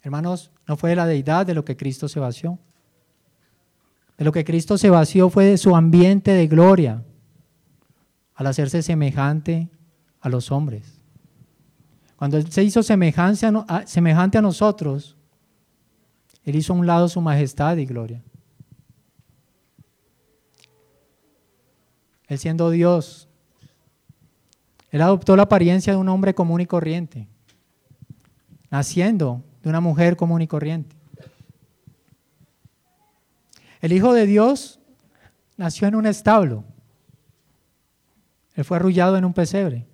[0.03, 2.59] Hermanos, no fue la deidad de lo que Cristo se vació.
[4.19, 7.03] De lo que Cristo se vació fue de su ambiente de gloria
[8.35, 9.71] al hacerse semejante
[10.21, 11.01] a los hombres.
[12.17, 15.17] Cuando Él se hizo semejante a nosotros,
[16.45, 18.23] Él hizo a un lado su majestad y gloria.
[22.27, 23.29] Él siendo Dios,
[24.91, 27.29] Él adoptó la apariencia de un hombre común y corriente,
[28.71, 30.97] naciendo de una mujer común y corriente.
[33.81, 34.81] El Hijo de Dios
[35.57, 36.65] nació en un establo.
[38.55, 39.87] Él fue arrullado en un pesebre.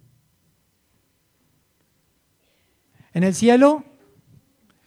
[3.13, 3.85] En el cielo,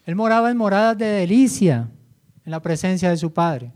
[0.06, 1.90] Él moraba en moradas de delicia
[2.44, 3.72] en la presencia de su Padre.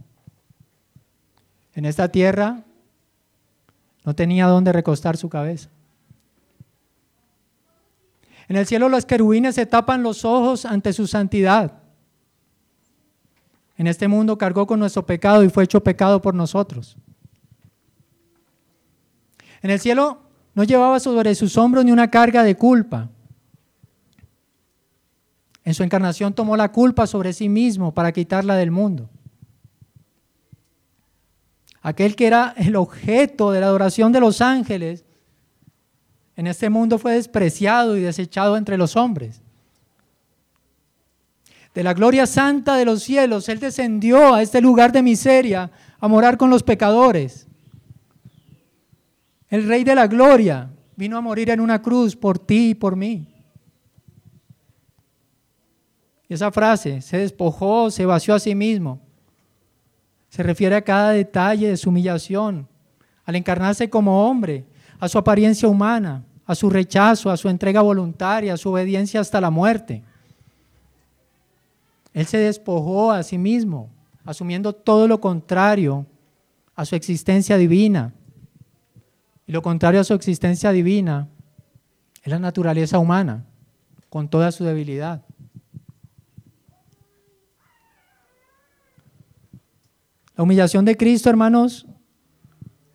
[1.74, 2.64] En esta tierra
[4.08, 5.68] no tenía dónde recostar su cabeza.
[8.48, 11.74] En el cielo los querubines se tapan los ojos ante su santidad.
[13.76, 16.96] En este mundo cargó con nuestro pecado y fue hecho pecado por nosotros.
[19.60, 20.22] En el cielo
[20.54, 23.10] no llevaba sobre sus hombros ni una carga de culpa.
[25.64, 29.10] En su encarnación tomó la culpa sobre sí mismo para quitarla del mundo.
[31.88, 35.04] Aquel que era el objeto de la adoración de los ángeles,
[36.36, 39.40] en este mundo fue despreciado y desechado entre los hombres
[41.78, 45.70] de la gloria santa de los cielos, Él descendió a este lugar de miseria
[46.00, 47.46] a morar con los pecadores.
[49.48, 52.96] El Rey de la Gloria vino a morir en una cruz por ti y por
[52.96, 53.28] mí.
[56.28, 59.00] Y esa frase, se despojó, se vació a sí mismo,
[60.28, 62.68] se refiere a cada detalle de su humillación,
[63.24, 64.64] al encarnarse como hombre,
[65.00, 69.40] a su apariencia humana, a su rechazo, a su entrega voluntaria, a su obediencia hasta
[69.40, 70.02] la muerte.
[72.12, 73.90] Él se despojó a sí mismo,
[74.24, 76.06] asumiendo todo lo contrario
[76.74, 78.12] a su existencia divina.
[79.46, 81.28] Y lo contrario a su existencia divina
[82.22, 83.44] es la naturaleza humana,
[84.08, 85.22] con toda su debilidad.
[90.38, 91.84] La humillación de Cristo, hermanos,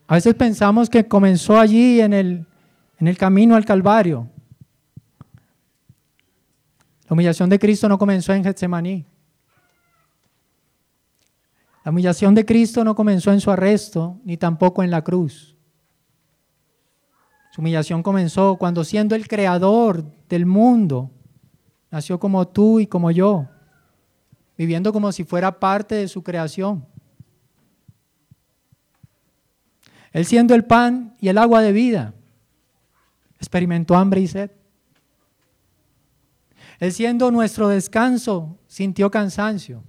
[0.07, 2.47] a veces pensamos que comenzó allí en el,
[2.99, 4.29] en el camino al Calvario.
[7.09, 9.05] La humillación de Cristo no comenzó en Getsemaní.
[11.83, 15.57] La humillación de Cristo no comenzó en su arresto, ni tampoco en la cruz.
[17.51, 21.11] Su humillación comenzó cuando siendo el creador del mundo,
[21.91, 23.49] nació como tú y como yo,
[24.57, 26.92] viviendo como si fuera parte de su creación.
[30.13, 32.13] Él siendo el pan y el agua de vida,
[33.37, 34.51] experimentó hambre y sed.
[36.79, 39.83] Él siendo nuestro descanso, sintió cansancio.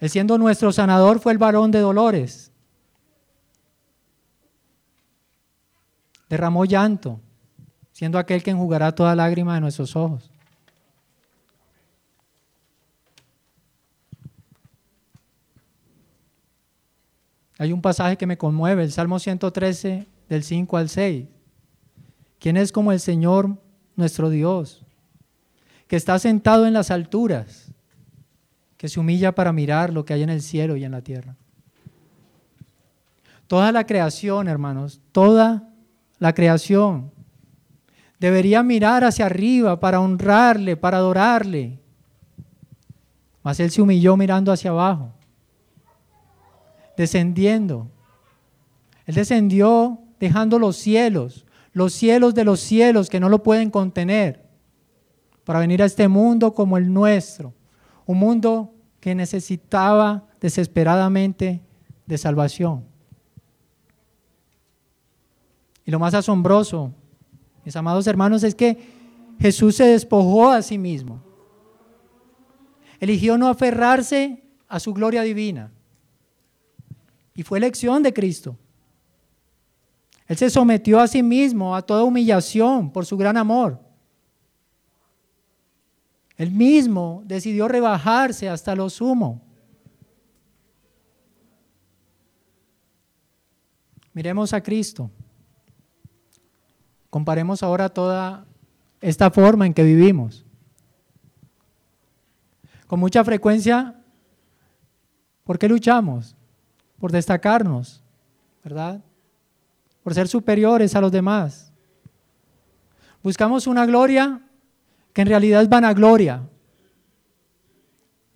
[0.00, 2.50] Él siendo nuestro sanador fue el varón de dolores.
[6.28, 7.20] Derramó llanto,
[7.92, 10.31] siendo aquel que enjugará toda lágrima de nuestros ojos.
[17.62, 21.26] Hay un pasaje que me conmueve, el Salmo 113, del 5 al 6.
[22.40, 23.56] ¿Quién es como el Señor
[23.94, 24.84] nuestro Dios,
[25.86, 27.72] que está sentado en las alturas?
[28.76, 31.36] que se humilla para mirar lo que hay en el cielo y en la tierra.
[33.46, 35.68] Toda la creación, hermanos, toda
[36.18, 37.12] la creación
[38.18, 41.78] debería mirar hacia arriba para honrarle, para adorarle.
[43.44, 45.14] Mas él se humilló mirando hacia abajo,
[46.96, 47.90] descendiendo.
[49.06, 54.44] Él descendió dejando los cielos, los cielos de los cielos que no lo pueden contener,
[55.44, 57.52] para venir a este mundo como el nuestro,
[58.06, 61.60] un mundo que necesitaba desesperadamente
[62.06, 62.84] de salvación.
[65.84, 66.92] Y lo más asombroso,
[67.64, 68.78] mis amados hermanos, es que
[69.40, 71.20] Jesús se despojó a sí mismo.
[73.00, 75.71] Eligió no aferrarse a su gloria divina.
[77.42, 78.56] Y fue elección de Cristo.
[80.28, 83.80] Él se sometió a sí mismo a toda humillación por su gran amor.
[86.36, 89.42] Él mismo decidió rebajarse hasta lo sumo.
[94.12, 95.10] Miremos a Cristo.
[97.10, 98.46] Comparemos ahora toda
[99.00, 100.46] esta forma en que vivimos.
[102.86, 104.00] Con mucha frecuencia,
[105.42, 106.36] ¿por qué luchamos?
[107.02, 108.00] Por destacarnos,
[108.62, 109.00] ¿verdad?
[110.04, 111.72] Por ser superiores a los demás.
[113.24, 114.40] Buscamos una gloria
[115.12, 116.48] que en realidad es vanagloria.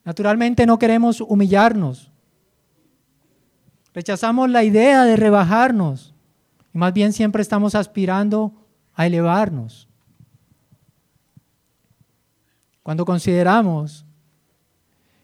[0.03, 2.11] Naturalmente no queremos humillarnos.
[3.95, 6.13] Rechazamos la idea de rebajarnos.
[6.75, 8.53] Y más bien siempre estamos aspirando
[8.95, 9.87] a elevarnos.
[12.83, 14.05] Cuando consideramos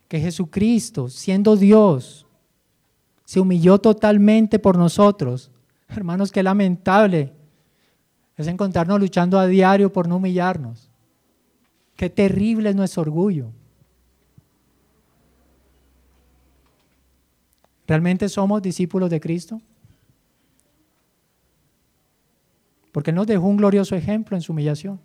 [0.06, 2.21] que Jesucristo, siendo Dios,
[3.24, 5.50] se humilló totalmente por nosotros,
[5.88, 7.32] hermanos, qué lamentable
[8.36, 10.90] es encontrarnos luchando a diario por no humillarnos.
[11.96, 13.52] Qué terrible es nuestro orgullo.
[17.86, 19.60] ¿Realmente somos discípulos de Cristo?
[22.90, 25.00] Porque Él nos dejó un glorioso ejemplo en su humillación.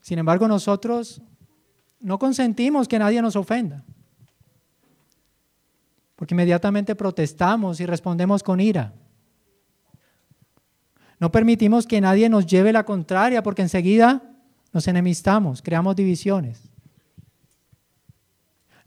[0.00, 1.22] Sin embargo, nosotros
[2.00, 3.84] no consentimos que nadie nos ofenda.
[6.20, 8.92] Porque inmediatamente protestamos y respondemos con ira.
[11.18, 14.22] No permitimos que nadie nos lleve la contraria porque enseguida
[14.70, 16.60] nos enemistamos, creamos divisiones.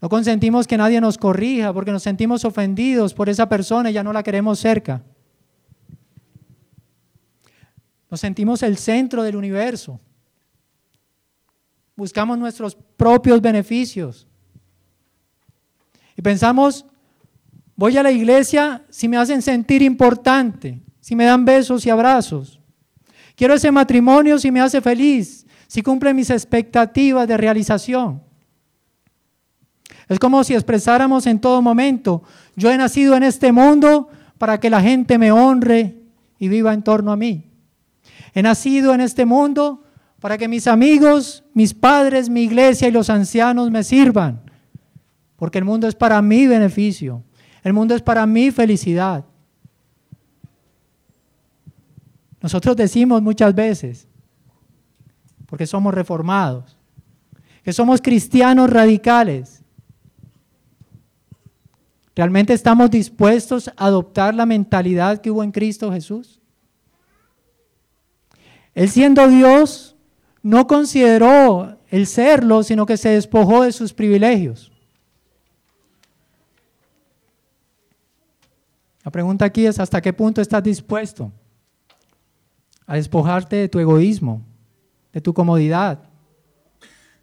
[0.00, 4.04] No consentimos que nadie nos corrija porque nos sentimos ofendidos por esa persona y ya
[4.04, 5.02] no la queremos cerca.
[8.12, 9.98] Nos sentimos el centro del universo.
[11.96, 14.28] Buscamos nuestros propios beneficios.
[16.16, 16.86] Y pensamos,
[17.76, 22.60] voy a la iglesia si me hacen sentir importante, si me dan besos y abrazos.
[23.36, 28.22] Quiero ese matrimonio si me hace feliz, si cumple mis expectativas de realización.
[30.08, 32.22] Es como si expresáramos en todo momento,
[32.56, 34.08] yo he nacido en este mundo
[34.38, 36.02] para que la gente me honre
[36.38, 37.50] y viva en torno a mí.
[38.34, 39.84] He nacido en este mundo
[40.20, 44.42] para que mis amigos, mis padres, mi iglesia y los ancianos me sirvan,
[45.36, 47.22] porque el mundo es para mi beneficio,
[47.64, 49.24] el mundo es para mi felicidad.
[52.40, 54.06] Nosotros decimos muchas veces,
[55.46, 56.76] porque somos reformados,
[57.64, 59.64] que somos cristianos radicales,
[62.14, 66.40] ¿Realmente estamos dispuestos a adoptar la mentalidad que hubo en Cristo Jesús?
[68.74, 69.96] Él siendo Dios,
[70.42, 74.70] no consideró el serlo, sino que se despojó de sus privilegios.
[79.04, 81.30] La pregunta aquí es, ¿hasta qué punto estás dispuesto
[82.86, 84.42] a despojarte de tu egoísmo,
[85.12, 86.00] de tu comodidad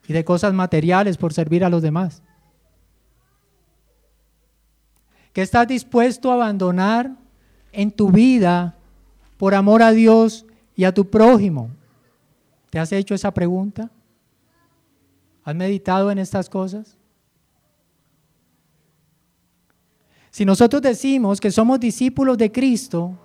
[0.08, 2.22] y de cosas materiales por servir a los demás?
[5.34, 7.16] ¿Qué estás dispuesto a abandonar
[7.72, 8.76] en tu vida
[9.38, 11.72] por amor a Dios y a tu prójimo?
[12.70, 13.90] ¿Te has hecho esa pregunta?
[15.44, 16.98] ¿Has meditado en estas cosas?
[20.32, 23.18] Si nosotros decimos que somos discípulos de Cristo,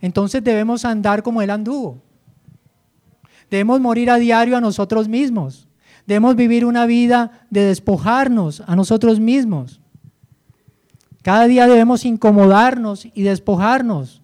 [0.00, 1.98] entonces debemos andar como Él anduvo.
[3.50, 5.68] Debemos morir a diario a nosotros mismos.
[6.06, 9.80] Debemos vivir una vida de despojarnos a nosotros mismos.
[11.22, 14.22] Cada día debemos incomodarnos y despojarnos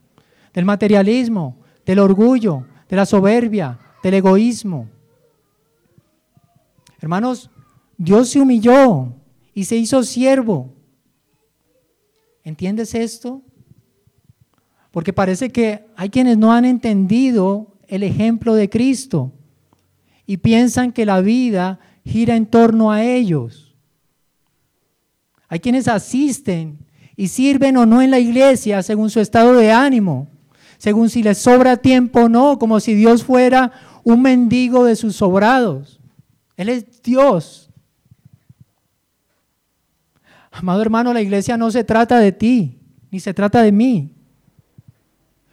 [0.52, 4.88] del materialismo, del orgullo, de la soberbia, del egoísmo.
[7.00, 7.50] Hermanos,
[7.96, 9.14] Dios se humilló
[9.54, 10.70] y se hizo siervo.
[12.44, 13.42] ¿Entiendes esto?
[14.90, 19.32] Porque parece que hay quienes no han entendido el ejemplo de Cristo
[20.26, 23.74] y piensan que la vida gira en torno a ellos.
[25.48, 26.78] Hay quienes asisten
[27.16, 30.28] y sirven o no en la iglesia según su estado de ánimo,
[30.78, 33.72] según si les sobra tiempo o no, como si Dios fuera
[34.04, 36.00] un mendigo de sus sobrados.
[36.56, 37.69] Él es Dios.
[40.50, 42.78] Amado hermano, la iglesia no se trata de ti,
[43.10, 44.14] ni se trata de mí.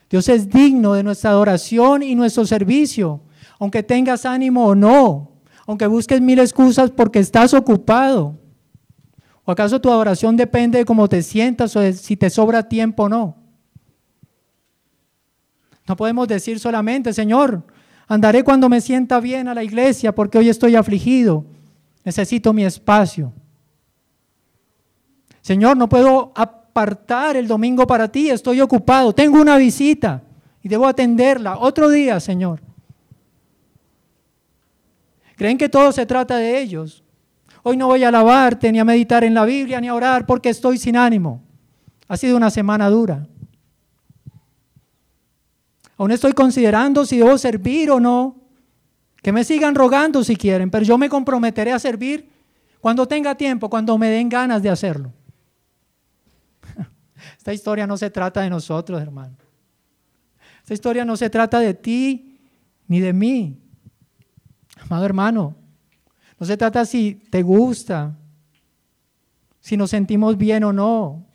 [0.09, 3.21] Dios es digno de nuestra adoración y nuestro servicio,
[3.59, 5.31] aunque tengas ánimo o no,
[5.65, 8.39] aunque busques mil excusas porque estás ocupado.
[9.43, 13.03] ¿O acaso tu adoración depende de cómo te sientas o de si te sobra tiempo
[13.03, 13.37] o no?
[15.87, 17.63] No podemos decir solamente, Señor,
[18.07, 21.45] andaré cuando me sienta bien a la iglesia porque hoy estoy afligido.
[22.03, 23.33] Necesito mi espacio.
[25.47, 30.21] Señor, no puedo apartar el domingo para ti, estoy ocupado, tengo una visita
[30.61, 31.57] y debo atenderla.
[31.57, 32.59] Otro día, Señor.
[35.37, 37.01] ¿Creen que todo se trata de ellos?
[37.63, 40.49] Hoy no voy a alabarte, ni a meditar en la Biblia, ni a orar porque
[40.49, 41.41] estoy sin ánimo.
[42.09, 43.25] Ha sido una semana dura.
[45.95, 48.35] Aún estoy considerando si debo servir o no.
[49.21, 52.29] Que me sigan rogando si quieren, pero yo me comprometeré a servir
[52.81, 55.13] cuando tenga tiempo, cuando me den ganas de hacerlo.
[57.37, 59.35] Esta historia no se trata de nosotros, hermano.
[60.61, 62.39] Esta historia no se trata de ti
[62.87, 63.57] ni de mí.
[64.81, 65.55] Amado hermano,
[66.39, 68.15] No se trata si te gusta,
[69.59, 71.25] si nos sentimos bien o no.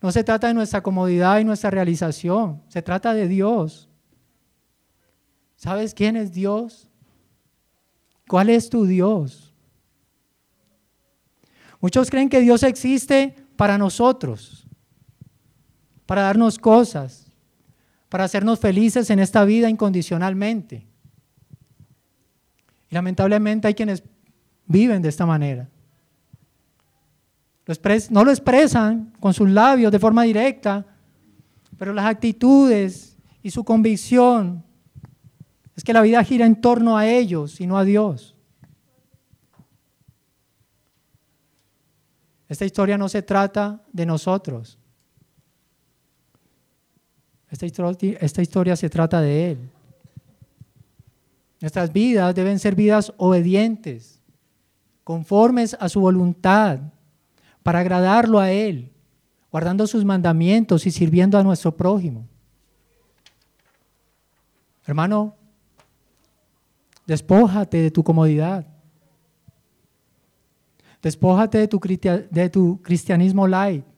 [0.00, 2.62] No se trata de nuestra comodidad y nuestra realización.
[2.68, 3.88] Se trata de Dios.
[5.56, 6.88] ¿Sabes quién es Dios?
[8.28, 9.54] ¿Cuál es tu Dios?
[11.80, 14.65] Muchos creen que Dios existe para nosotros,
[16.06, 17.26] para darnos cosas,
[18.08, 20.86] para hacernos felices en esta vida incondicionalmente.
[22.88, 24.02] Y lamentablemente hay quienes
[24.66, 25.68] viven de esta manera.
[28.10, 30.86] no lo expresan con sus labios de forma directa,
[31.76, 34.64] pero las actitudes y su convicción
[35.74, 38.34] es que la vida gira en torno a ellos y no a Dios.
[42.48, 44.78] Esta historia no se trata de nosotros.
[47.56, 49.70] Esta historia, se trata de Él.
[51.58, 54.20] Nuestras vidas deben ser vidas obedientes,
[55.04, 56.80] conformes a su voluntad,
[57.62, 58.92] para agradarlo a Él,
[59.50, 62.28] guardando sus mandamientos y sirviendo a nuestro prójimo.
[64.84, 65.34] Hermano,
[67.06, 68.66] despójate de tu comodidad.
[71.00, 71.80] Despójate de tu,
[72.30, 73.95] de tu cristianismo light.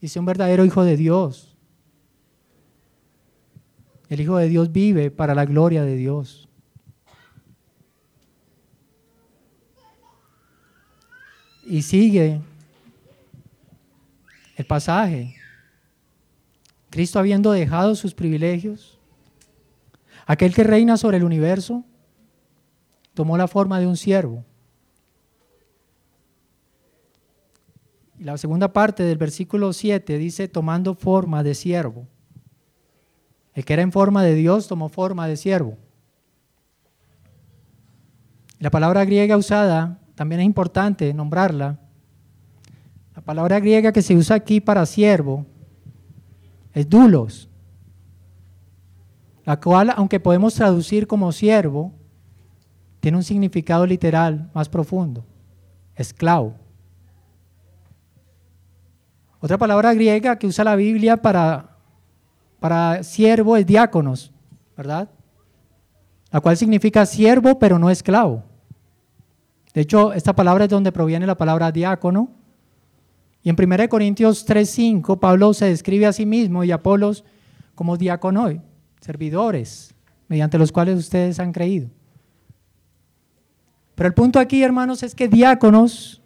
[0.00, 1.56] Y sé un verdadero hijo de Dios.
[4.08, 6.48] El Hijo de Dios vive para la gloria de Dios.
[11.66, 12.40] Y sigue
[14.56, 15.34] el pasaje.
[16.88, 18.98] Cristo habiendo dejado sus privilegios,
[20.24, 21.84] aquel que reina sobre el universo,
[23.12, 24.44] tomó la forma de un siervo.
[28.18, 32.08] Y la segunda parte del versículo 7 dice, tomando forma de siervo.
[33.54, 35.76] El que era en forma de Dios tomó forma de siervo.
[38.58, 41.78] La palabra griega usada, también es importante nombrarla.
[43.14, 45.46] La palabra griega que se usa aquí para siervo
[46.72, 47.48] es dulos,
[49.44, 51.92] la cual, aunque podemos traducir como siervo,
[53.00, 55.24] tiene un significado literal más profundo,
[55.94, 56.67] esclavo.
[59.40, 61.78] Otra palabra griega que usa la Biblia para
[62.60, 64.32] para siervo es diáconos,
[64.76, 65.08] ¿verdad?
[66.30, 68.44] La cual significa siervo pero no esclavo.
[69.72, 72.30] De hecho, esta palabra es donde proviene la palabra diácono.
[73.42, 77.24] Y en 1 Corintios 3:5 Pablo se describe a sí mismo y a Apolos
[77.74, 78.60] como diáconoi,
[79.00, 79.94] servidores,
[80.26, 81.88] mediante los cuales ustedes han creído.
[83.94, 86.20] Pero el punto aquí, hermanos, es que diáconos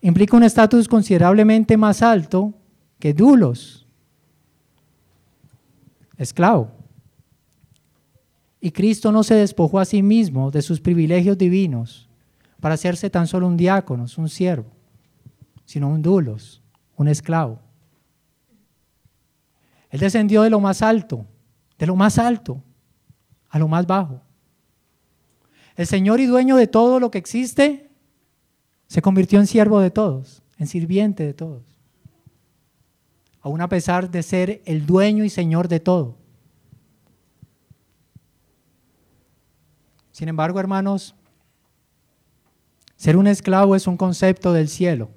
[0.00, 2.54] implica un estatus considerablemente más alto
[2.98, 3.86] que dulos
[6.16, 6.70] esclavo.
[8.60, 12.08] Y Cristo no se despojó a sí mismo de sus privilegios divinos
[12.60, 14.70] para hacerse tan solo un diácono, un siervo,
[15.64, 16.62] sino un dulos,
[16.96, 17.58] un esclavo.
[19.88, 21.26] Él descendió de lo más alto,
[21.78, 22.62] de lo más alto,
[23.48, 24.20] a lo más bajo.
[25.74, 27.89] El Señor y dueño de todo lo que existe
[28.90, 31.70] se convirtió en siervo de todos, en sirviente de todos
[33.42, 36.16] aún a pesar de ser el dueño y señor de todo.
[40.12, 41.14] Sin embargo, hermanos,
[42.96, 45.08] ser un esclavo es un concepto del cielo,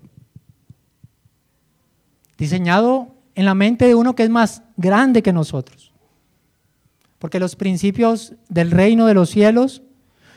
[2.38, 5.92] diseñado en la mente de uno que es más grande que nosotros.
[7.20, 9.82] Porque los principios del reino de los cielos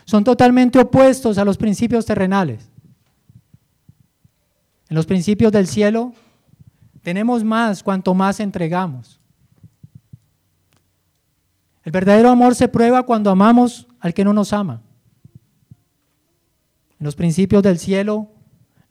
[0.03, 2.69] son totalmente opuestos a los principios terrenales.
[4.89, 6.13] En los principios del cielo
[7.01, 9.19] tenemos más cuanto más entregamos.
[11.83, 14.81] El verdadero amor se prueba cuando amamos al que no nos ama.
[16.99, 18.29] En los principios del cielo,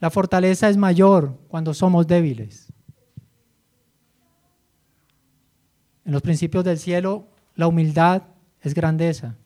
[0.01, 2.73] la fortaleza es mayor cuando somos débiles.
[6.05, 8.23] En los principios del cielo, la humildad
[8.63, 9.37] es grandeza.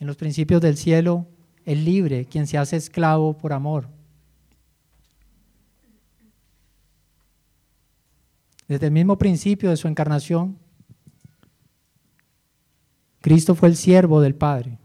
[0.00, 1.26] En los principios del cielo,
[1.64, 3.93] el libre quien se hace esclavo por amor.
[8.68, 10.58] Desde el mismo principio de su encarnación,
[13.20, 14.78] Cristo fue el siervo del Padre,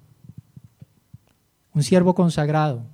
[1.74, 2.86] un siervo consagrado,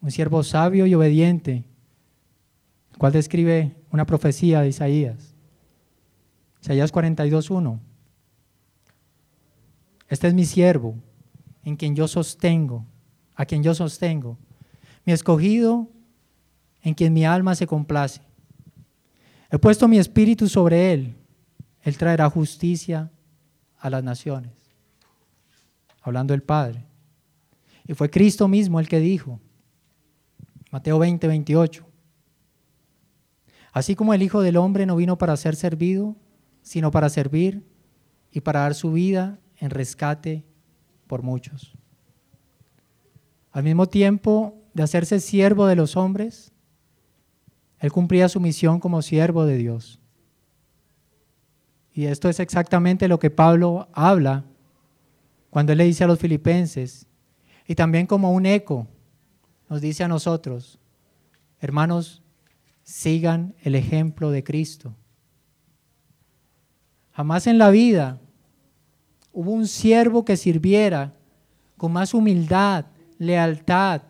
[0.00, 1.64] un siervo sabio y obediente,
[2.92, 5.34] el cual describe una profecía de Isaías.
[6.62, 7.78] Isaías 42.1.
[10.08, 10.94] Este es mi siervo,
[11.64, 12.84] en quien yo sostengo,
[13.34, 14.38] a quien yo sostengo,
[15.04, 15.88] mi escogido,
[16.82, 18.27] en quien mi alma se complace.
[19.50, 21.16] He puesto mi espíritu sobre él.
[21.82, 23.10] Él traerá justicia
[23.78, 24.52] a las naciones.
[26.02, 26.86] hablando del Padre.
[27.86, 29.40] Y fue Cristo mismo el que dijo,
[30.70, 31.86] Mateo 20, 28,
[33.72, 36.16] así como el Hijo del Hombre no vino para ser servido,
[36.62, 37.62] sino para servir
[38.30, 40.44] y para dar su vida en rescate
[41.06, 41.76] por muchos.
[43.52, 46.52] Al mismo tiempo de hacerse siervo de los hombres,
[47.80, 50.00] él cumplía su misión como siervo de Dios.
[51.92, 54.44] Y esto es exactamente lo que Pablo habla
[55.50, 57.06] cuando él le dice a los filipenses,
[57.66, 58.86] y también como un eco
[59.68, 60.78] nos dice a nosotros,
[61.60, 62.22] hermanos,
[62.82, 64.94] sigan el ejemplo de Cristo.
[67.12, 68.20] Jamás en la vida
[69.32, 71.14] hubo un siervo que sirviera
[71.76, 72.86] con más humildad,
[73.18, 74.02] lealtad,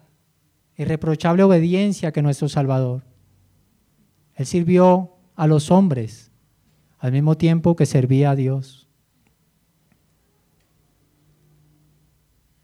[0.77, 3.08] irreprochable obediencia que nuestro Salvador.
[4.39, 6.31] Él sirvió a los hombres
[7.01, 8.89] al mismo tiempo que servía a Dios.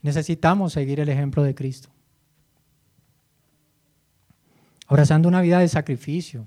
[0.00, 1.88] Necesitamos seguir el ejemplo de Cristo.
[4.86, 6.46] Abrazando una vida de sacrificio.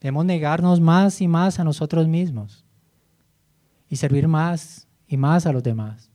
[0.00, 2.64] Debemos negarnos más y más a nosotros mismos
[3.88, 6.10] y servir más y más a los demás.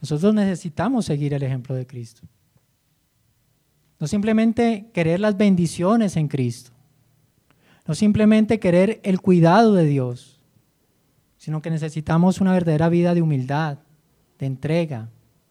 [0.00, 2.26] Nosotros necesitamos seguir el ejemplo de Cristo.
[4.04, 6.72] No simplemente querer las bendiciones en Cristo.
[7.86, 10.42] No simplemente querer el cuidado de Dios,
[11.38, 13.78] sino que necesitamos una verdadera vida de humildad,
[14.38, 15.08] de entrega,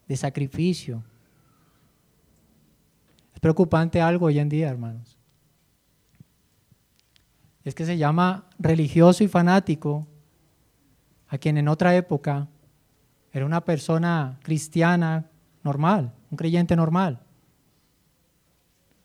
[0.07, 1.03] de sacrificio.
[3.33, 5.17] Es preocupante algo hoy en día, hermanos.
[7.63, 10.05] Es que se llama religioso y fanático
[11.27, 12.47] a quien en otra época
[13.31, 15.31] era una persona cristiana
[15.63, 17.19] normal, un creyente normal.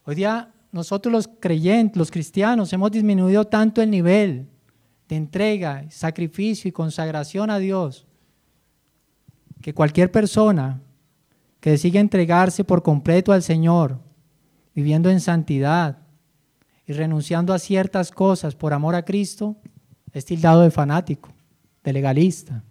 [0.09, 4.49] Hoy día nosotros los creyentes, los cristianos, hemos disminuido tanto el nivel
[5.07, 8.07] de entrega, sacrificio y consagración a Dios,
[9.61, 10.81] que cualquier persona
[11.61, 14.01] que decida entregarse por completo al Señor,
[14.75, 15.99] viviendo en santidad
[16.87, 19.57] y renunciando a ciertas cosas por amor a Cristo,
[20.15, 21.35] es tildado de fanático,
[21.85, 22.65] de legalista.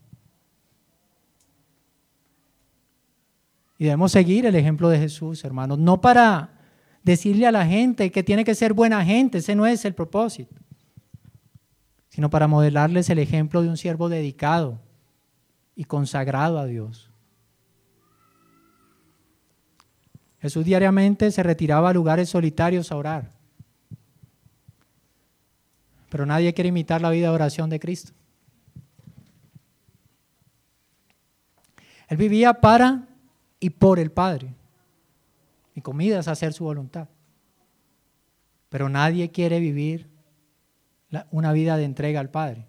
[3.78, 6.57] Y debemos seguir el ejemplo de Jesús, hermanos, no para
[7.12, 10.54] decirle a la gente que tiene que ser buena gente, ese no es el propósito,
[12.10, 14.80] sino para modelarles el ejemplo de un siervo dedicado
[15.76, 17.10] y consagrado a Dios.
[20.42, 23.32] Jesús diariamente se retiraba a lugares solitarios a orar,
[26.10, 28.12] pero nadie quiere imitar la vida de oración de Cristo.
[32.10, 33.08] Él vivía para
[33.60, 34.54] y por el Padre.
[35.78, 37.08] Mi comida es hacer su voluntad.
[38.70, 40.10] Pero nadie quiere vivir
[41.30, 42.66] una vida de entrega al Padre.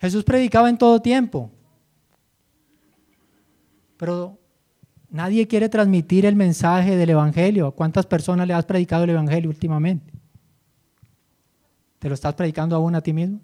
[0.00, 1.48] Jesús predicaba en todo tiempo,
[3.96, 4.36] pero
[5.10, 7.70] nadie quiere transmitir el mensaje del Evangelio.
[7.70, 10.12] cuántas personas le has predicado el Evangelio últimamente?
[12.00, 13.38] ¿Te lo estás predicando aún a ti mismo?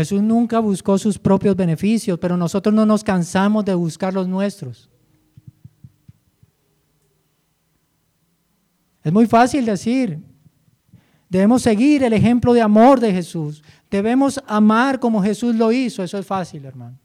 [0.00, 4.88] Jesús nunca buscó sus propios beneficios, pero nosotros no nos cansamos de buscar los nuestros.
[9.04, 10.18] Es muy fácil decir,
[11.28, 16.16] debemos seguir el ejemplo de amor de Jesús, debemos amar como Jesús lo hizo, eso
[16.16, 16.98] es fácil, hermano,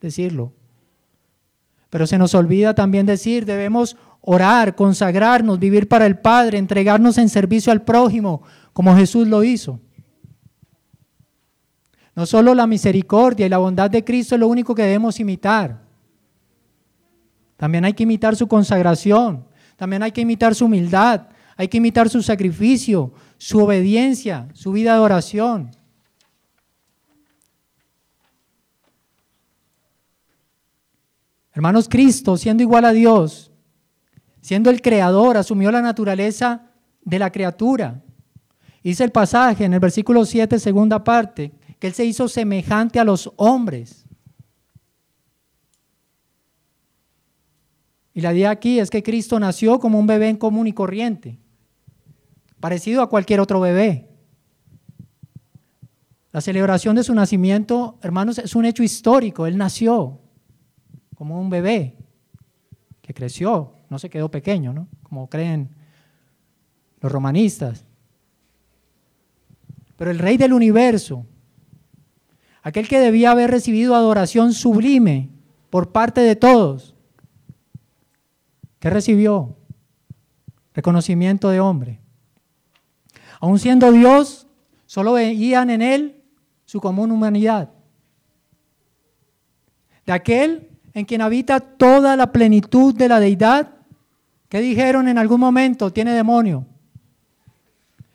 [0.00, 0.54] decirlo.
[1.90, 7.28] Pero se nos olvida también decir, debemos orar, consagrarnos, vivir para el Padre, entregarnos en
[7.28, 8.40] servicio al prójimo,
[8.72, 9.80] como Jesús lo hizo.
[12.16, 15.82] No solo la misericordia y la bondad de Cristo es lo único que debemos imitar.
[17.58, 19.44] También hay que imitar su consagración.
[19.76, 21.28] También hay que imitar su humildad.
[21.58, 25.70] Hay que imitar su sacrificio, su obediencia, su vida de oración.
[31.52, 33.50] Hermanos, Cristo, siendo igual a Dios,
[34.40, 36.70] siendo el creador, asumió la naturaleza
[37.02, 38.02] de la criatura.
[38.82, 41.52] Dice el pasaje en el versículo 7, segunda parte,
[41.86, 44.06] Él se hizo semejante a los hombres.
[48.12, 51.38] Y la idea aquí es que Cristo nació como un bebé en común y corriente,
[52.60, 54.08] parecido a cualquier otro bebé.
[56.32, 59.46] La celebración de su nacimiento, hermanos, es un hecho histórico.
[59.46, 60.20] Él nació
[61.14, 61.96] como un bebé
[63.00, 64.88] que creció, no se quedó pequeño, ¿no?
[65.02, 65.70] Como creen
[67.00, 67.84] los romanistas.
[69.96, 71.26] Pero el rey del universo,
[72.66, 75.30] aquel que debía haber recibido adoración sublime
[75.70, 76.96] por parte de todos.
[78.80, 79.56] ¿Qué recibió?
[80.74, 82.00] Reconocimiento de hombre.
[83.38, 84.48] Aun siendo Dios,
[84.84, 86.24] solo veían en Él
[86.64, 87.70] su común humanidad.
[90.04, 93.76] De aquel en quien habita toda la plenitud de la deidad,
[94.48, 95.92] ¿qué dijeron en algún momento?
[95.92, 96.66] Tiene demonio.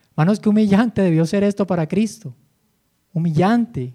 [0.09, 2.35] Hermanos, qué humillante debió ser esto para Cristo.
[3.13, 3.93] Humillante.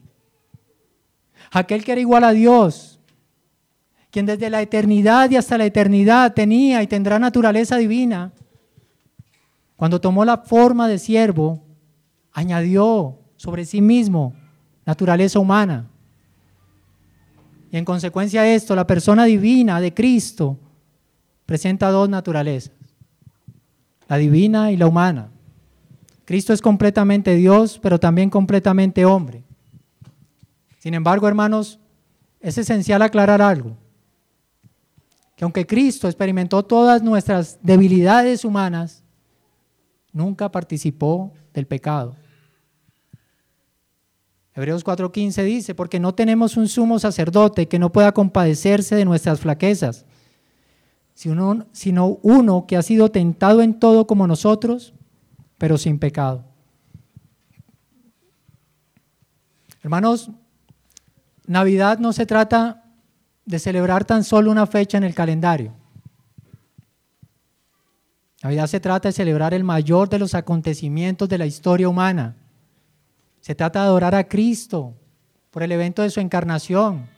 [1.50, 2.98] Aquel que era igual a Dios,
[4.10, 8.32] quien desde la eternidad y hasta la eternidad tenía y tendrá naturaleza divina,
[9.76, 11.62] cuando tomó la forma de siervo,
[12.32, 14.34] añadió sobre sí mismo
[14.84, 15.90] naturaleza humana.
[17.70, 20.58] Y en consecuencia de esto, la persona divina de Cristo
[21.44, 22.72] presenta dos naturalezas,
[24.08, 25.30] la divina y la humana.
[26.24, 29.45] Cristo es completamente Dios, pero también completamente hombre.
[30.86, 31.80] Sin embargo, hermanos,
[32.38, 33.76] es esencial aclarar algo,
[35.34, 39.02] que aunque Cristo experimentó todas nuestras debilidades humanas,
[40.12, 42.14] nunca participó del pecado.
[44.54, 49.40] Hebreos 4:15 dice, porque no tenemos un sumo sacerdote que no pueda compadecerse de nuestras
[49.40, 50.06] flaquezas,
[51.14, 51.66] sino,
[52.22, 54.94] uno que ha sido tentado en todo como nosotros,
[55.58, 56.44] pero sin pecado.
[59.82, 60.30] Hermanos,
[61.46, 62.84] Navidad no se trata
[63.44, 65.72] de celebrar tan solo una fecha en el calendario.
[68.42, 72.36] Navidad se trata de celebrar el mayor de los acontecimientos de la historia humana.
[73.40, 74.94] Se trata de adorar a Cristo
[75.50, 77.08] por el evento de su encarnación.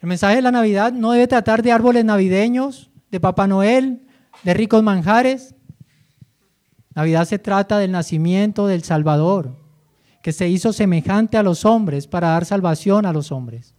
[0.00, 4.06] El mensaje de la Navidad no debe tratar de árboles navideños, de Papá Noel,
[4.42, 5.54] de ricos manjares.
[6.94, 9.56] Navidad se trata del nacimiento del Salvador,
[10.26, 13.76] que se hizo semejante a los hombres para dar salvación a los hombres.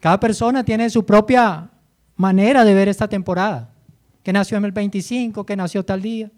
[0.00, 1.70] Cada persona tiene su propia
[2.16, 3.74] manera de ver esta temporada,
[4.22, 6.30] que nació en el 25, que nació tal día.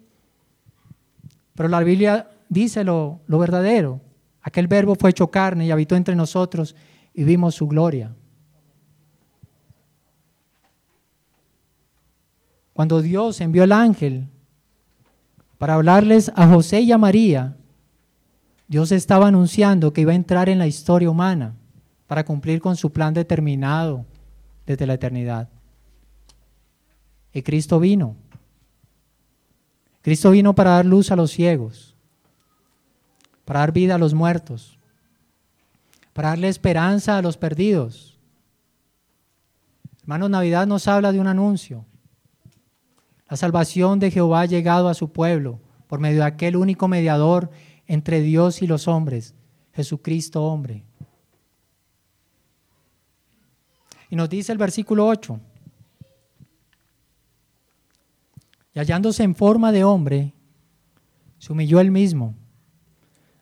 [1.53, 4.01] Pero la Biblia dice lo, lo verdadero.
[4.41, 6.75] Aquel verbo fue hecho carne y habitó entre nosotros
[7.13, 8.13] y vimos su gloria.
[12.73, 14.27] Cuando Dios envió el ángel
[15.57, 17.55] para hablarles a José y a María,
[18.67, 21.55] Dios estaba anunciando que iba a entrar en la historia humana
[22.07, 24.05] para cumplir con su plan determinado
[24.65, 25.49] desde la eternidad.
[27.33, 28.15] Y Cristo vino.
[30.01, 31.95] Cristo vino para dar luz a los ciegos,
[33.43, 34.77] para dar vida a los muertos,
[36.13, 38.17] para darle esperanza a los perdidos.
[40.01, 41.85] Hermanos, Navidad nos habla de un anuncio.
[43.27, 47.49] La salvación de Jehová ha llegado a su pueblo por medio de aquel único mediador
[47.87, 49.35] entre Dios y los hombres,
[49.73, 50.83] Jesucristo hombre.
[54.09, 55.39] Y nos dice el versículo 8,
[58.73, 60.33] y hallándose en forma de hombre,
[61.39, 62.35] se humilló él mismo,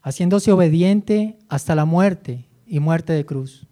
[0.01, 3.65] haciéndose obediente hasta la muerte y muerte de cruz.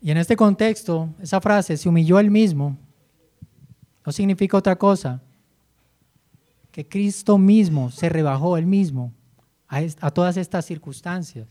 [0.00, 2.78] Y en este contexto, esa frase, se humilló él mismo,
[4.04, 5.22] no significa otra cosa
[6.72, 9.12] que Cristo mismo se rebajó él mismo
[9.68, 11.46] a, todas estas circunstancias.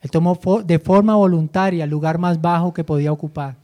[0.00, 3.56] Él tomó de forma voluntaria el lugar más bajo que podía ocupar.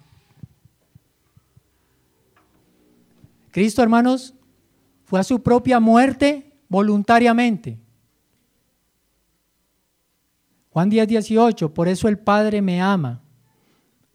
[3.50, 4.34] Cristo, hermanos,
[5.04, 7.78] fue a su propia muerte voluntariamente.
[10.70, 13.20] Juan 10, 18, por eso el Padre me ama,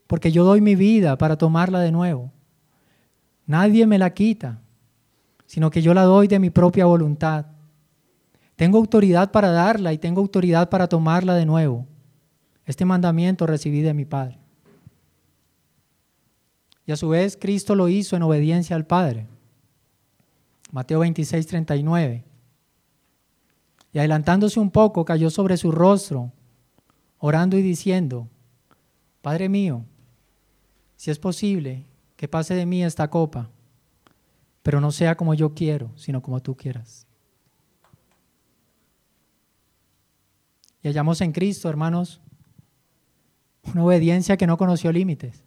[0.07, 2.33] porque yo doy mi vida para tomarla de nuevo.
[3.45, 4.59] Nadie me la quita,
[5.49, 7.47] sino que yo la doy de mi propia voluntad.
[8.55, 11.87] Tengo autoridad para darla y tengo autoridad para tomarla de nuevo.
[12.67, 14.37] Este mandamiento recibí de mi Padre.
[16.85, 19.25] Y a su vez Cristo lo hizo en obediencia al Padre.
[20.71, 22.23] Mateo 26, 39.
[23.91, 26.31] Y adelantándose un poco, cayó sobre su rostro,
[27.17, 28.27] orando y diciendo,
[29.23, 29.83] Padre mío,
[30.95, 33.49] si es posible, que pase de mí esta copa,
[34.63, 37.07] pero no sea como yo quiero, sino como tú quieras.
[40.81, 42.21] Y hallamos en Cristo, hermanos,
[43.73, 45.43] una obediencia que no conoció límites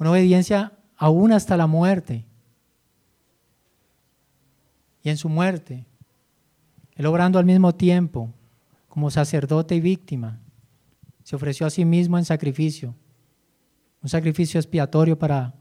[0.00, 2.24] una obediencia aún hasta la muerte.
[5.02, 5.86] Y en su muerte,
[6.94, 8.32] él obrando al mismo tiempo
[8.88, 10.40] como sacerdote y víctima,
[11.22, 12.94] se ofreció a sí mismo en sacrificio,
[14.02, 15.54] un sacrificio expiatorio para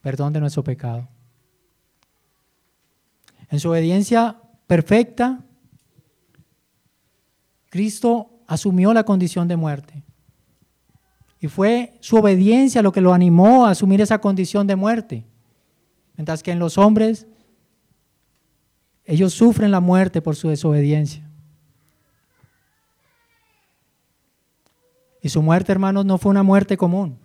[0.00, 1.08] perdón de nuestro pecado.
[3.50, 4.36] En su obediencia
[4.66, 5.42] perfecta,
[7.70, 10.02] Cristo asumió la condición de muerte.
[11.40, 15.24] Y fue su obediencia lo que lo animó a asumir esa condición de muerte.
[16.16, 17.26] Mientras que en los hombres,
[19.04, 21.28] ellos sufren la muerte por su desobediencia.
[25.22, 27.18] Y su muerte, hermanos, no fue una muerte común,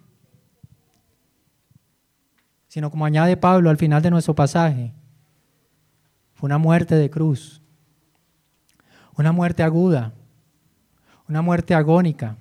[2.74, 4.92] sino como añade Pablo al final de nuestro pasaje,
[6.34, 7.62] fue una muerte de cruz,
[9.16, 10.12] una muerte aguda,
[11.30, 12.36] una muerte agónica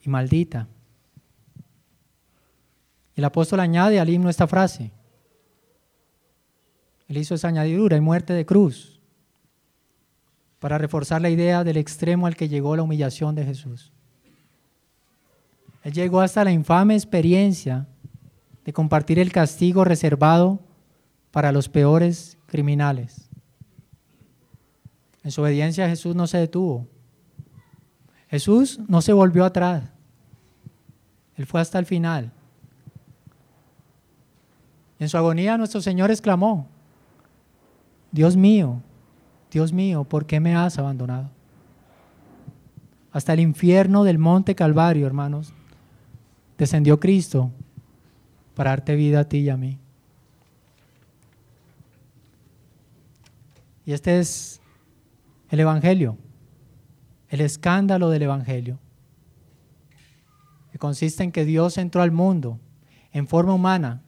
[0.00, 0.68] y maldita.
[3.16, 4.92] El apóstol añade al himno esta frase.
[7.08, 9.00] Él hizo esa añadidura y muerte de cruz
[10.60, 13.90] para reforzar la idea del extremo al que llegó la humillación de Jesús.
[15.82, 17.88] Él llegó hasta la infame experiencia
[18.64, 20.60] de compartir el castigo reservado
[21.30, 23.28] para los peores criminales.
[25.22, 26.86] En su obediencia Jesús no se detuvo.
[28.28, 29.84] Jesús no se volvió atrás.
[31.36, 32.32] Él fue hasta el final.
[34.98, 36.68] En su agonía nuestro Señor exclamó,
[38.12, 38.80] Dios mío,
[39.50, 41.30] Dios mío, ¿por qué me has abandonado?
[43.12, 45.52] Hasta el infierno del monte Calvario, hermanos,
[46.56, 47.50] descendió Cristo
[48.54, 49.78] para darte vida a ti y a mí.
[53.86, 54.60] Y este es
[55.50, 56.16] el Evangelio,
[57.28, 58.78] el escándalo del Evangelio,
[60.72, 62.58] que consiste en que Dios entró al mundo
[63.12, 64.02] en forma humana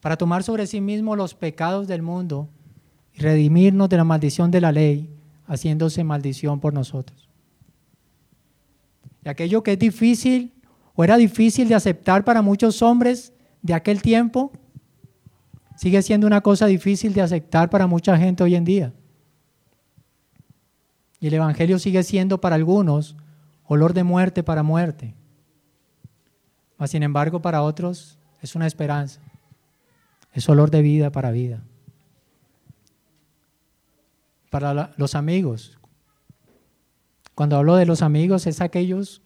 [0.00, 2.48] para tomar sobre sí mismo los pecados del mundo
[3.14, 5.10] y redimirnos de la maldición de la ley,
[5.46, 7.28] haciéndose maldición por nosotros.
[9.24, 10.52] Y aquello que es difícil
[10.94, 13.32] o era difícil de aceptar para muchos hombres
[13.66, 14.52] de aquel tiempo,
[15.76, 18.92] sigue siendo una cosa difícil de aceptar para mucha gente hoy en día.
[21.18, 23.16] Y el Evangelio sigue siendo para algunos
[23.64, 25.14] olor de muerte para muerte.
[26.78, 29.20] Mas sin embargo para otros es una esperanza.
[30.32, 31.64] Es olor de vida para vida.
[34.48, 35.76] Para los amigos.
[37.34, 39.22] Cuando hablo de los amigos es aquellos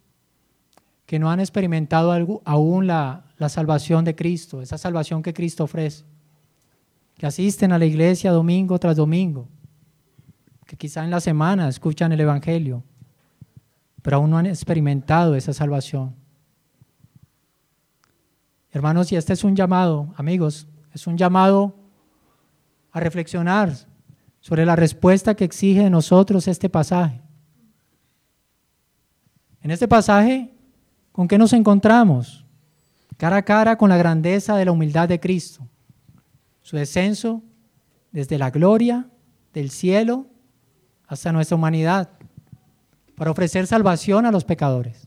[1.05, 6.05] que no han experimentado aún la, la salvación de Cristo, esa salvación que Cristo ofrece,
[7.17, 9.49] que asisten a la iglesia domingo tras domingo,
[10.67, 12.85] que quizá en la semana escuchan el Evangelio,
[14.03, 16.15] pero aún no han experimentado esa salvación.
[18.73, 21.75] Hermanos, y este es un llamado, amigos, es un llamado
[22.93, 23.73] a reflexionar
[24.41, 27.23] sobre la respuesta que exige de nosotros este pasaje.
[29.63, 30.55] En este pasaje,
[31.11, 32.45] ¿con qué nos encontramos?
[33.21, 35.69] Cara a cara con la grandeza de la humildad de Cristo,
[36.63, 37.43] su descenso
[38.13, 39.11] desde la gloria
[39.53, 40.27] del cielo
[41.07, 42.09] hasta nuestra humanidad,
[43.17, 45.07] para ofrecer salvación a los pecadores.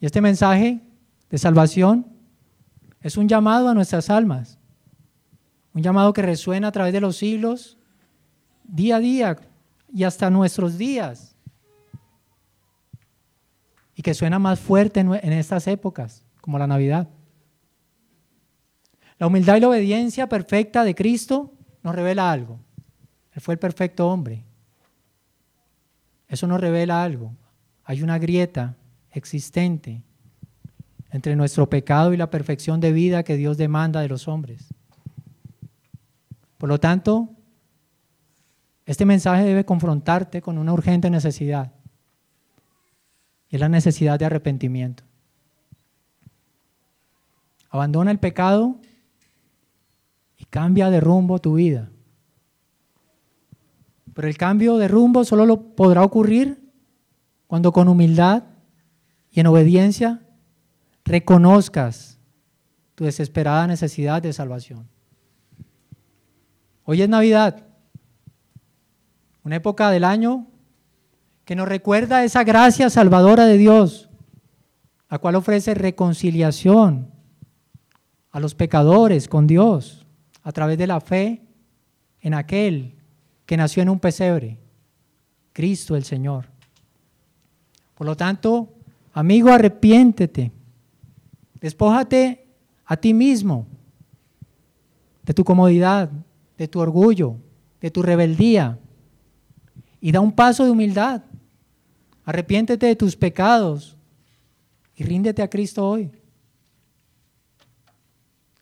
[0.00, 0.80] Y este mensaje
[1.30, 2.08] de salvación
[3.02, 4.58] es un llamado a nuestras almas,
[5.74, 7.78] un llamado que resuena a través de los siglos,
[8.64, 9.36] día a día
[9.94, 11.35] y hasta nuestros días,
[13.96, 17.08] y que suena más fuerte en, estas épocas, como la Navidad.
[19.18, 22.60] La humildad y la obediencia perfecta de Cristo nos revela algo.
[23.32, 24.44] Él fue el perfecto hombre.
[26.28, 27.34] Eso nos revela algo.
[27.84, 28.76] Hay una grieta
[29.10, 30.02] existente
[31.10, 34.74] entre nuestro pecado y la perfección de vida que Dios demanda de los hombres.
[36.58, 37.30] Por lo tanto,
[38.84, 41.72] este mensaje debe confrontarte con una urgente necesidad.
[43.56, 45.02] Es la necesidad de arrepentimiento.
[47.70, 48.76] Abandona el pecado
[50.36, 51.88] y cambia de rumbo tu vida.
[54.12, 56.70] Pero el cambio de rumbo solo lo podrá ocurrir
[57.46, 58.42] cuando con humildad
[59.30, 60.20] y en obediencia
[61.06, 62.18] reconozcas
[62.94, 64.86] tu desesperada necesidad de salvación.
[66.84, 67.64] Hoy es Navidad,
[69.44, 70.46] una época del año
[71.46, 74.10] que nos recuerda esa gracia salvadora de Dios,
[75.08, 77.12] la cual ofrece reconciliación
[78.32, 80.04] a los pecadores con Dios
[80.42, 81.42] a través de la fe
[82.20, 82.96] en aquel
[83.46, 84.58] que nació en un pesebre,
[85.52, 86.46] Cristo el Señor.
[87.94, 88.74] Por lo tanto,
[89.12, 90.50] amigo, arrepiéntete,
[91.60, 92.44] despójate
[92.84, 93.68] a ti mismo
[95.22, 96.10] de tu comodidad,
[96.58, 97.36] de tu orgullo,
[97.80, 98.80] de tu rebeldía
[100.00, 101.22] y da un paso de humildad.
[102.26, 103.96] Arrepiéntete de tus pecados
[104.96, 106.10] y ríndete a Cristo hoy.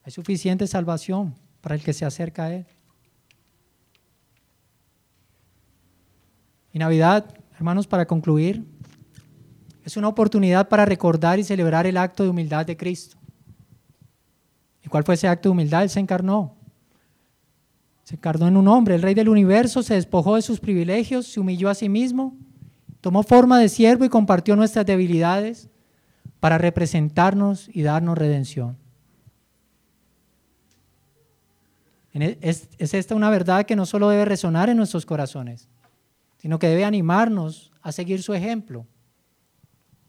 [0.04, 2.66] Hay suficiente salvación para el que se acerca a Él.
[6.74, 8.66] Y Navidad, hermanos, para concluir,
[9.82, 13.16] es una oportunidad para recordar y celebrar el acto de humildad de Cristo.
[14.84, 15.84] ¿Y cuál fue ese acto de humildad?
[15.84, 16.54] Él se encarnó.
[18.02, 18.96] Se encarnó en un hombre.
[18.96, 22.36] El rey del universo se despojó de sus privilegios, se humilló a sí mismo,
[23.05, 25.68] tomó forma de siervo y compartió nuestras debilidades
[26.40, 28.78] para representarnos y darnos redención.
[32.14, 35.68] E, es, esta una verdad que no solo debe resonar en nuestros corazones,
[36.38, 38.86] sino que debe animarnos a seguir su ejemplo,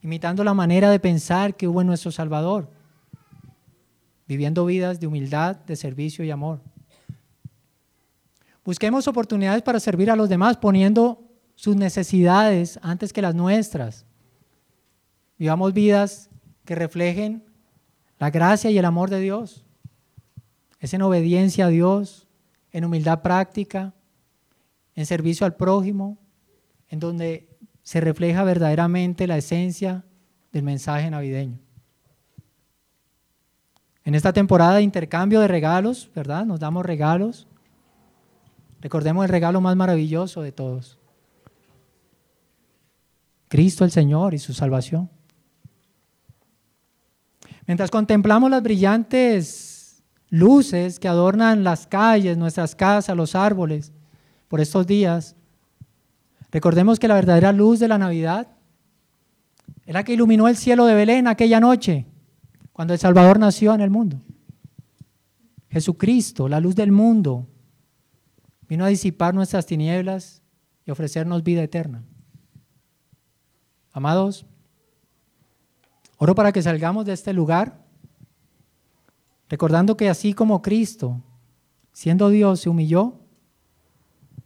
[0.01, 2.71] imitando la manera de pensar que hubo en nuestro Salvador,
[4.25, 6.61] viviendo vidas de humildad, de servicio y amor.
[8.63, 11.24] Busquemos oportunidades para servir a los demás poniendo
[11.55, 14.05] sus necesidades antes que las nuestras.
[15.37, 16.29] Vivamos vidas
[16.65, 17.43] que reflejen
[18.19, 19.65] la gracia y el amor de Dios
[20.85, 22.27] es en obediencia a Dios,
[22.71, 23.93] en humildad práctica,
[24.93, 26.19] en servicio al prójimo,
[26.89, 27.49] en donde
[27.81, 30.05] se refleja verdaderamente la esencia
[30.51, 31.59] del mensaje navideño.
[34.03, 36.45] En esta temporada de intercambio de regalos, ¿verdad?
[36.45, 37.47] Nos damos regalos.
[38.79, 40.99] Recordemos el regalo más maravilloso de todos.
[43.55, 45.09] Cristo el Señor y su salvación.
[47.65, 53.93] Mientras contemplamos las brillantes luces que adornan las calles, nuestras casas, los árboles
[54.49, 55.37] por estos días.
[56.51, 58.49] Recordemos que la verdadera luz de la Navidad
[59.85, 62.07] es la que iluminó el cielo de Belén aquella noche,
[62.73, 64.19] cuando el Salvador nació en el mundo.
[65.69, 67.47] Jesucristo, la luz del mundo,
[68.67, 70.41] vino a disipar nuestras tinieblas
[70.85, 72.03] y ofrecernos vida eterna.
[73.95, 74.45] Amados,
[76.17, 77.85] oro para que salgamos de este lugar
[79.49, 81.21] Recordando que así como Cristo,
[81.91, 83.19] siendo Dios, se humilló,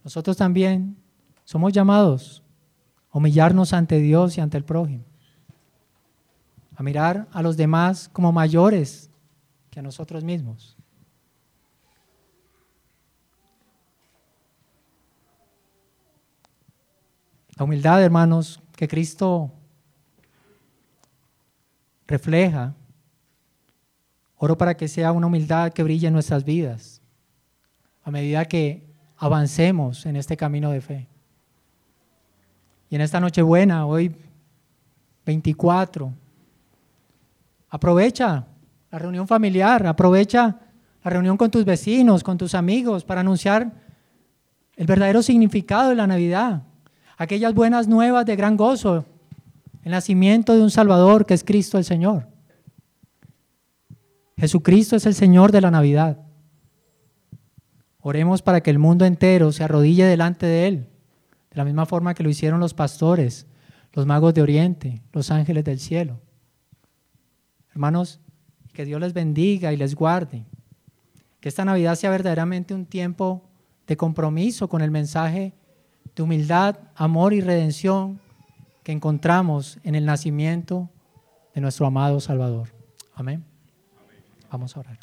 [0.04, 0.98] nosotros también
[1.46, 2.44] somos llamados
[3.12, 5.06] a humillarnos ante Dios y ante el prójimo,
[6.76, 9.10] a mirar a los demás como mayores
[9.70, 10.78] que a nosotros mismos.
[17.56, 19.52] La humildad, hermanos, que Cristo
[22.08, 22.74] refleja
[24.38, 27.02] Oro para que sea una humildad que brille en nuestras vidas
[28.04, 31.10] a medida que avancemos en este camino de fe.
[32.90, 34.16] Y en esta noche buena, hoy
[35.26, 36.14] 24,
[37.68, 38.48] aprovecha
[38.92, 40.58] la reunión familiar, aprovecha
[41.04, 43.74] la reunión con tus vecinos, con tus amigos, para anunciar
[44.78, 46.64] el verdadero significado de la Navidad,
[47.20, 49.06] aquellas buenas nuevas de gran gozo,
[49.84, 52.28] el nacimiento de un Salvador que es Cristo el Señor.
[54.38, 56.18] Jesucristo es el Señor de la Navidad.
[58.00, 60.76] Oremos para que el mundo entero se arrodille delante de Él,
[61.52, 63.48] de la misma forma que lo hicieron los pastores,
[63.92, 66.22] los magos de Oriente, los ángeles del cielo.
[67.72, 68.22] Hermanos,
[68.72, 70.46] que Dios les bendiga y les guarde.
[71.42, 73.44] Que esta Navidad sea verdaderamente un tiempo
[73.88, 75.59] de compromiso con el mensaje
[76.16, 78.20] de humildad, amor y redención
[78.84, 80.90] que encontramos en el nacimiento
[81.54, 82.70] de nuestro amado Salvador.
[83.16, 83.44] Amén.
[84.52, 84.98] Vamos a orar.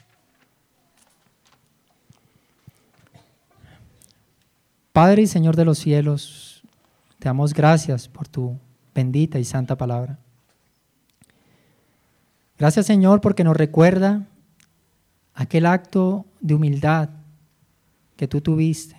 [4.92, 6.62] Padre y Señor de los cielos,
[7.18, 8.58] te damos gracias por tu
[8.94, 10.18] bendita y santa palabra.
[12.58, 14.26] Gracias Señor porque nos recuerda
[15.34, 17.10] aquel acto de humildad
[18.16, 18.95] que tú tuviste,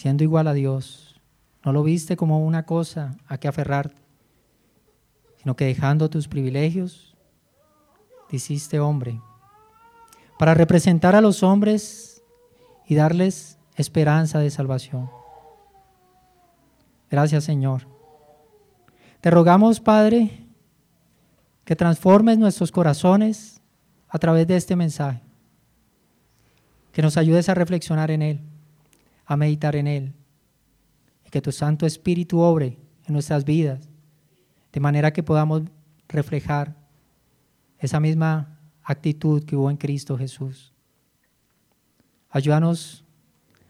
[0.00, 1.20] siendo igual a Dios.
[1.62, 4.00] No lo viste como una cosa a que aferrarte,
[5.36, 7.14] sino que dejando tus privilegios,
[8.30, 9.20] hiciste hombre,
[10.38, 12.22] para representar a los hombres
[12.86, 15.10] y darles esperanza de salvación.
[17.10, 17.86] Gracias Señor.
[19.20, 20.46] Te rogamos, Padre,
[21.66, 23.60] que transformes nuestros corazones
[24.08, 25.20] a través de este mensaje,
[26.90, 28.49] que nos ayudes a reflexionar en él,
[29.30, 30.12] a meditar en él,
[31.24, 32.76] y que tu Santo Espíritu obre
[33.06, 33.88] en nuestras vidas,
[34.72, 35.62] de manera que podamos
[36.08, 36.74] reflejar
[37.78, 40.72] esa misma actitud que hubo en Cristo Jesús.
[42.28, 43.04] Ayúdanos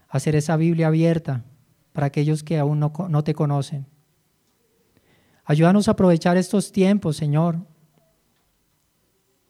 [0.09, 1.45] a hacer esa Biblia abierta
[1.93, 3.87] para aquellos que aún no, no te conocen.
[5.45, 7.59] Ayúdanos a aprovechar estos tiempos, Señor,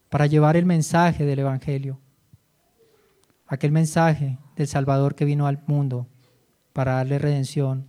[0.09, 2.01] para llevar el mensaje del Evangelio,
[3.51, 6.07] aquel mensaje del Salvador que vino al mundo
[6.73, 7.87] para darle redención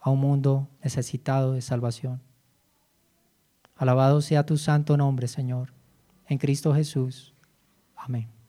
[0.00, 2.20] a un mundo necesitado de salvación.
[3.76, 5.80] Alabado sea tu santo nombre, Señor
[6.30, 7.34] en Cristo Jesús.
[7.96, 8.39] Amén.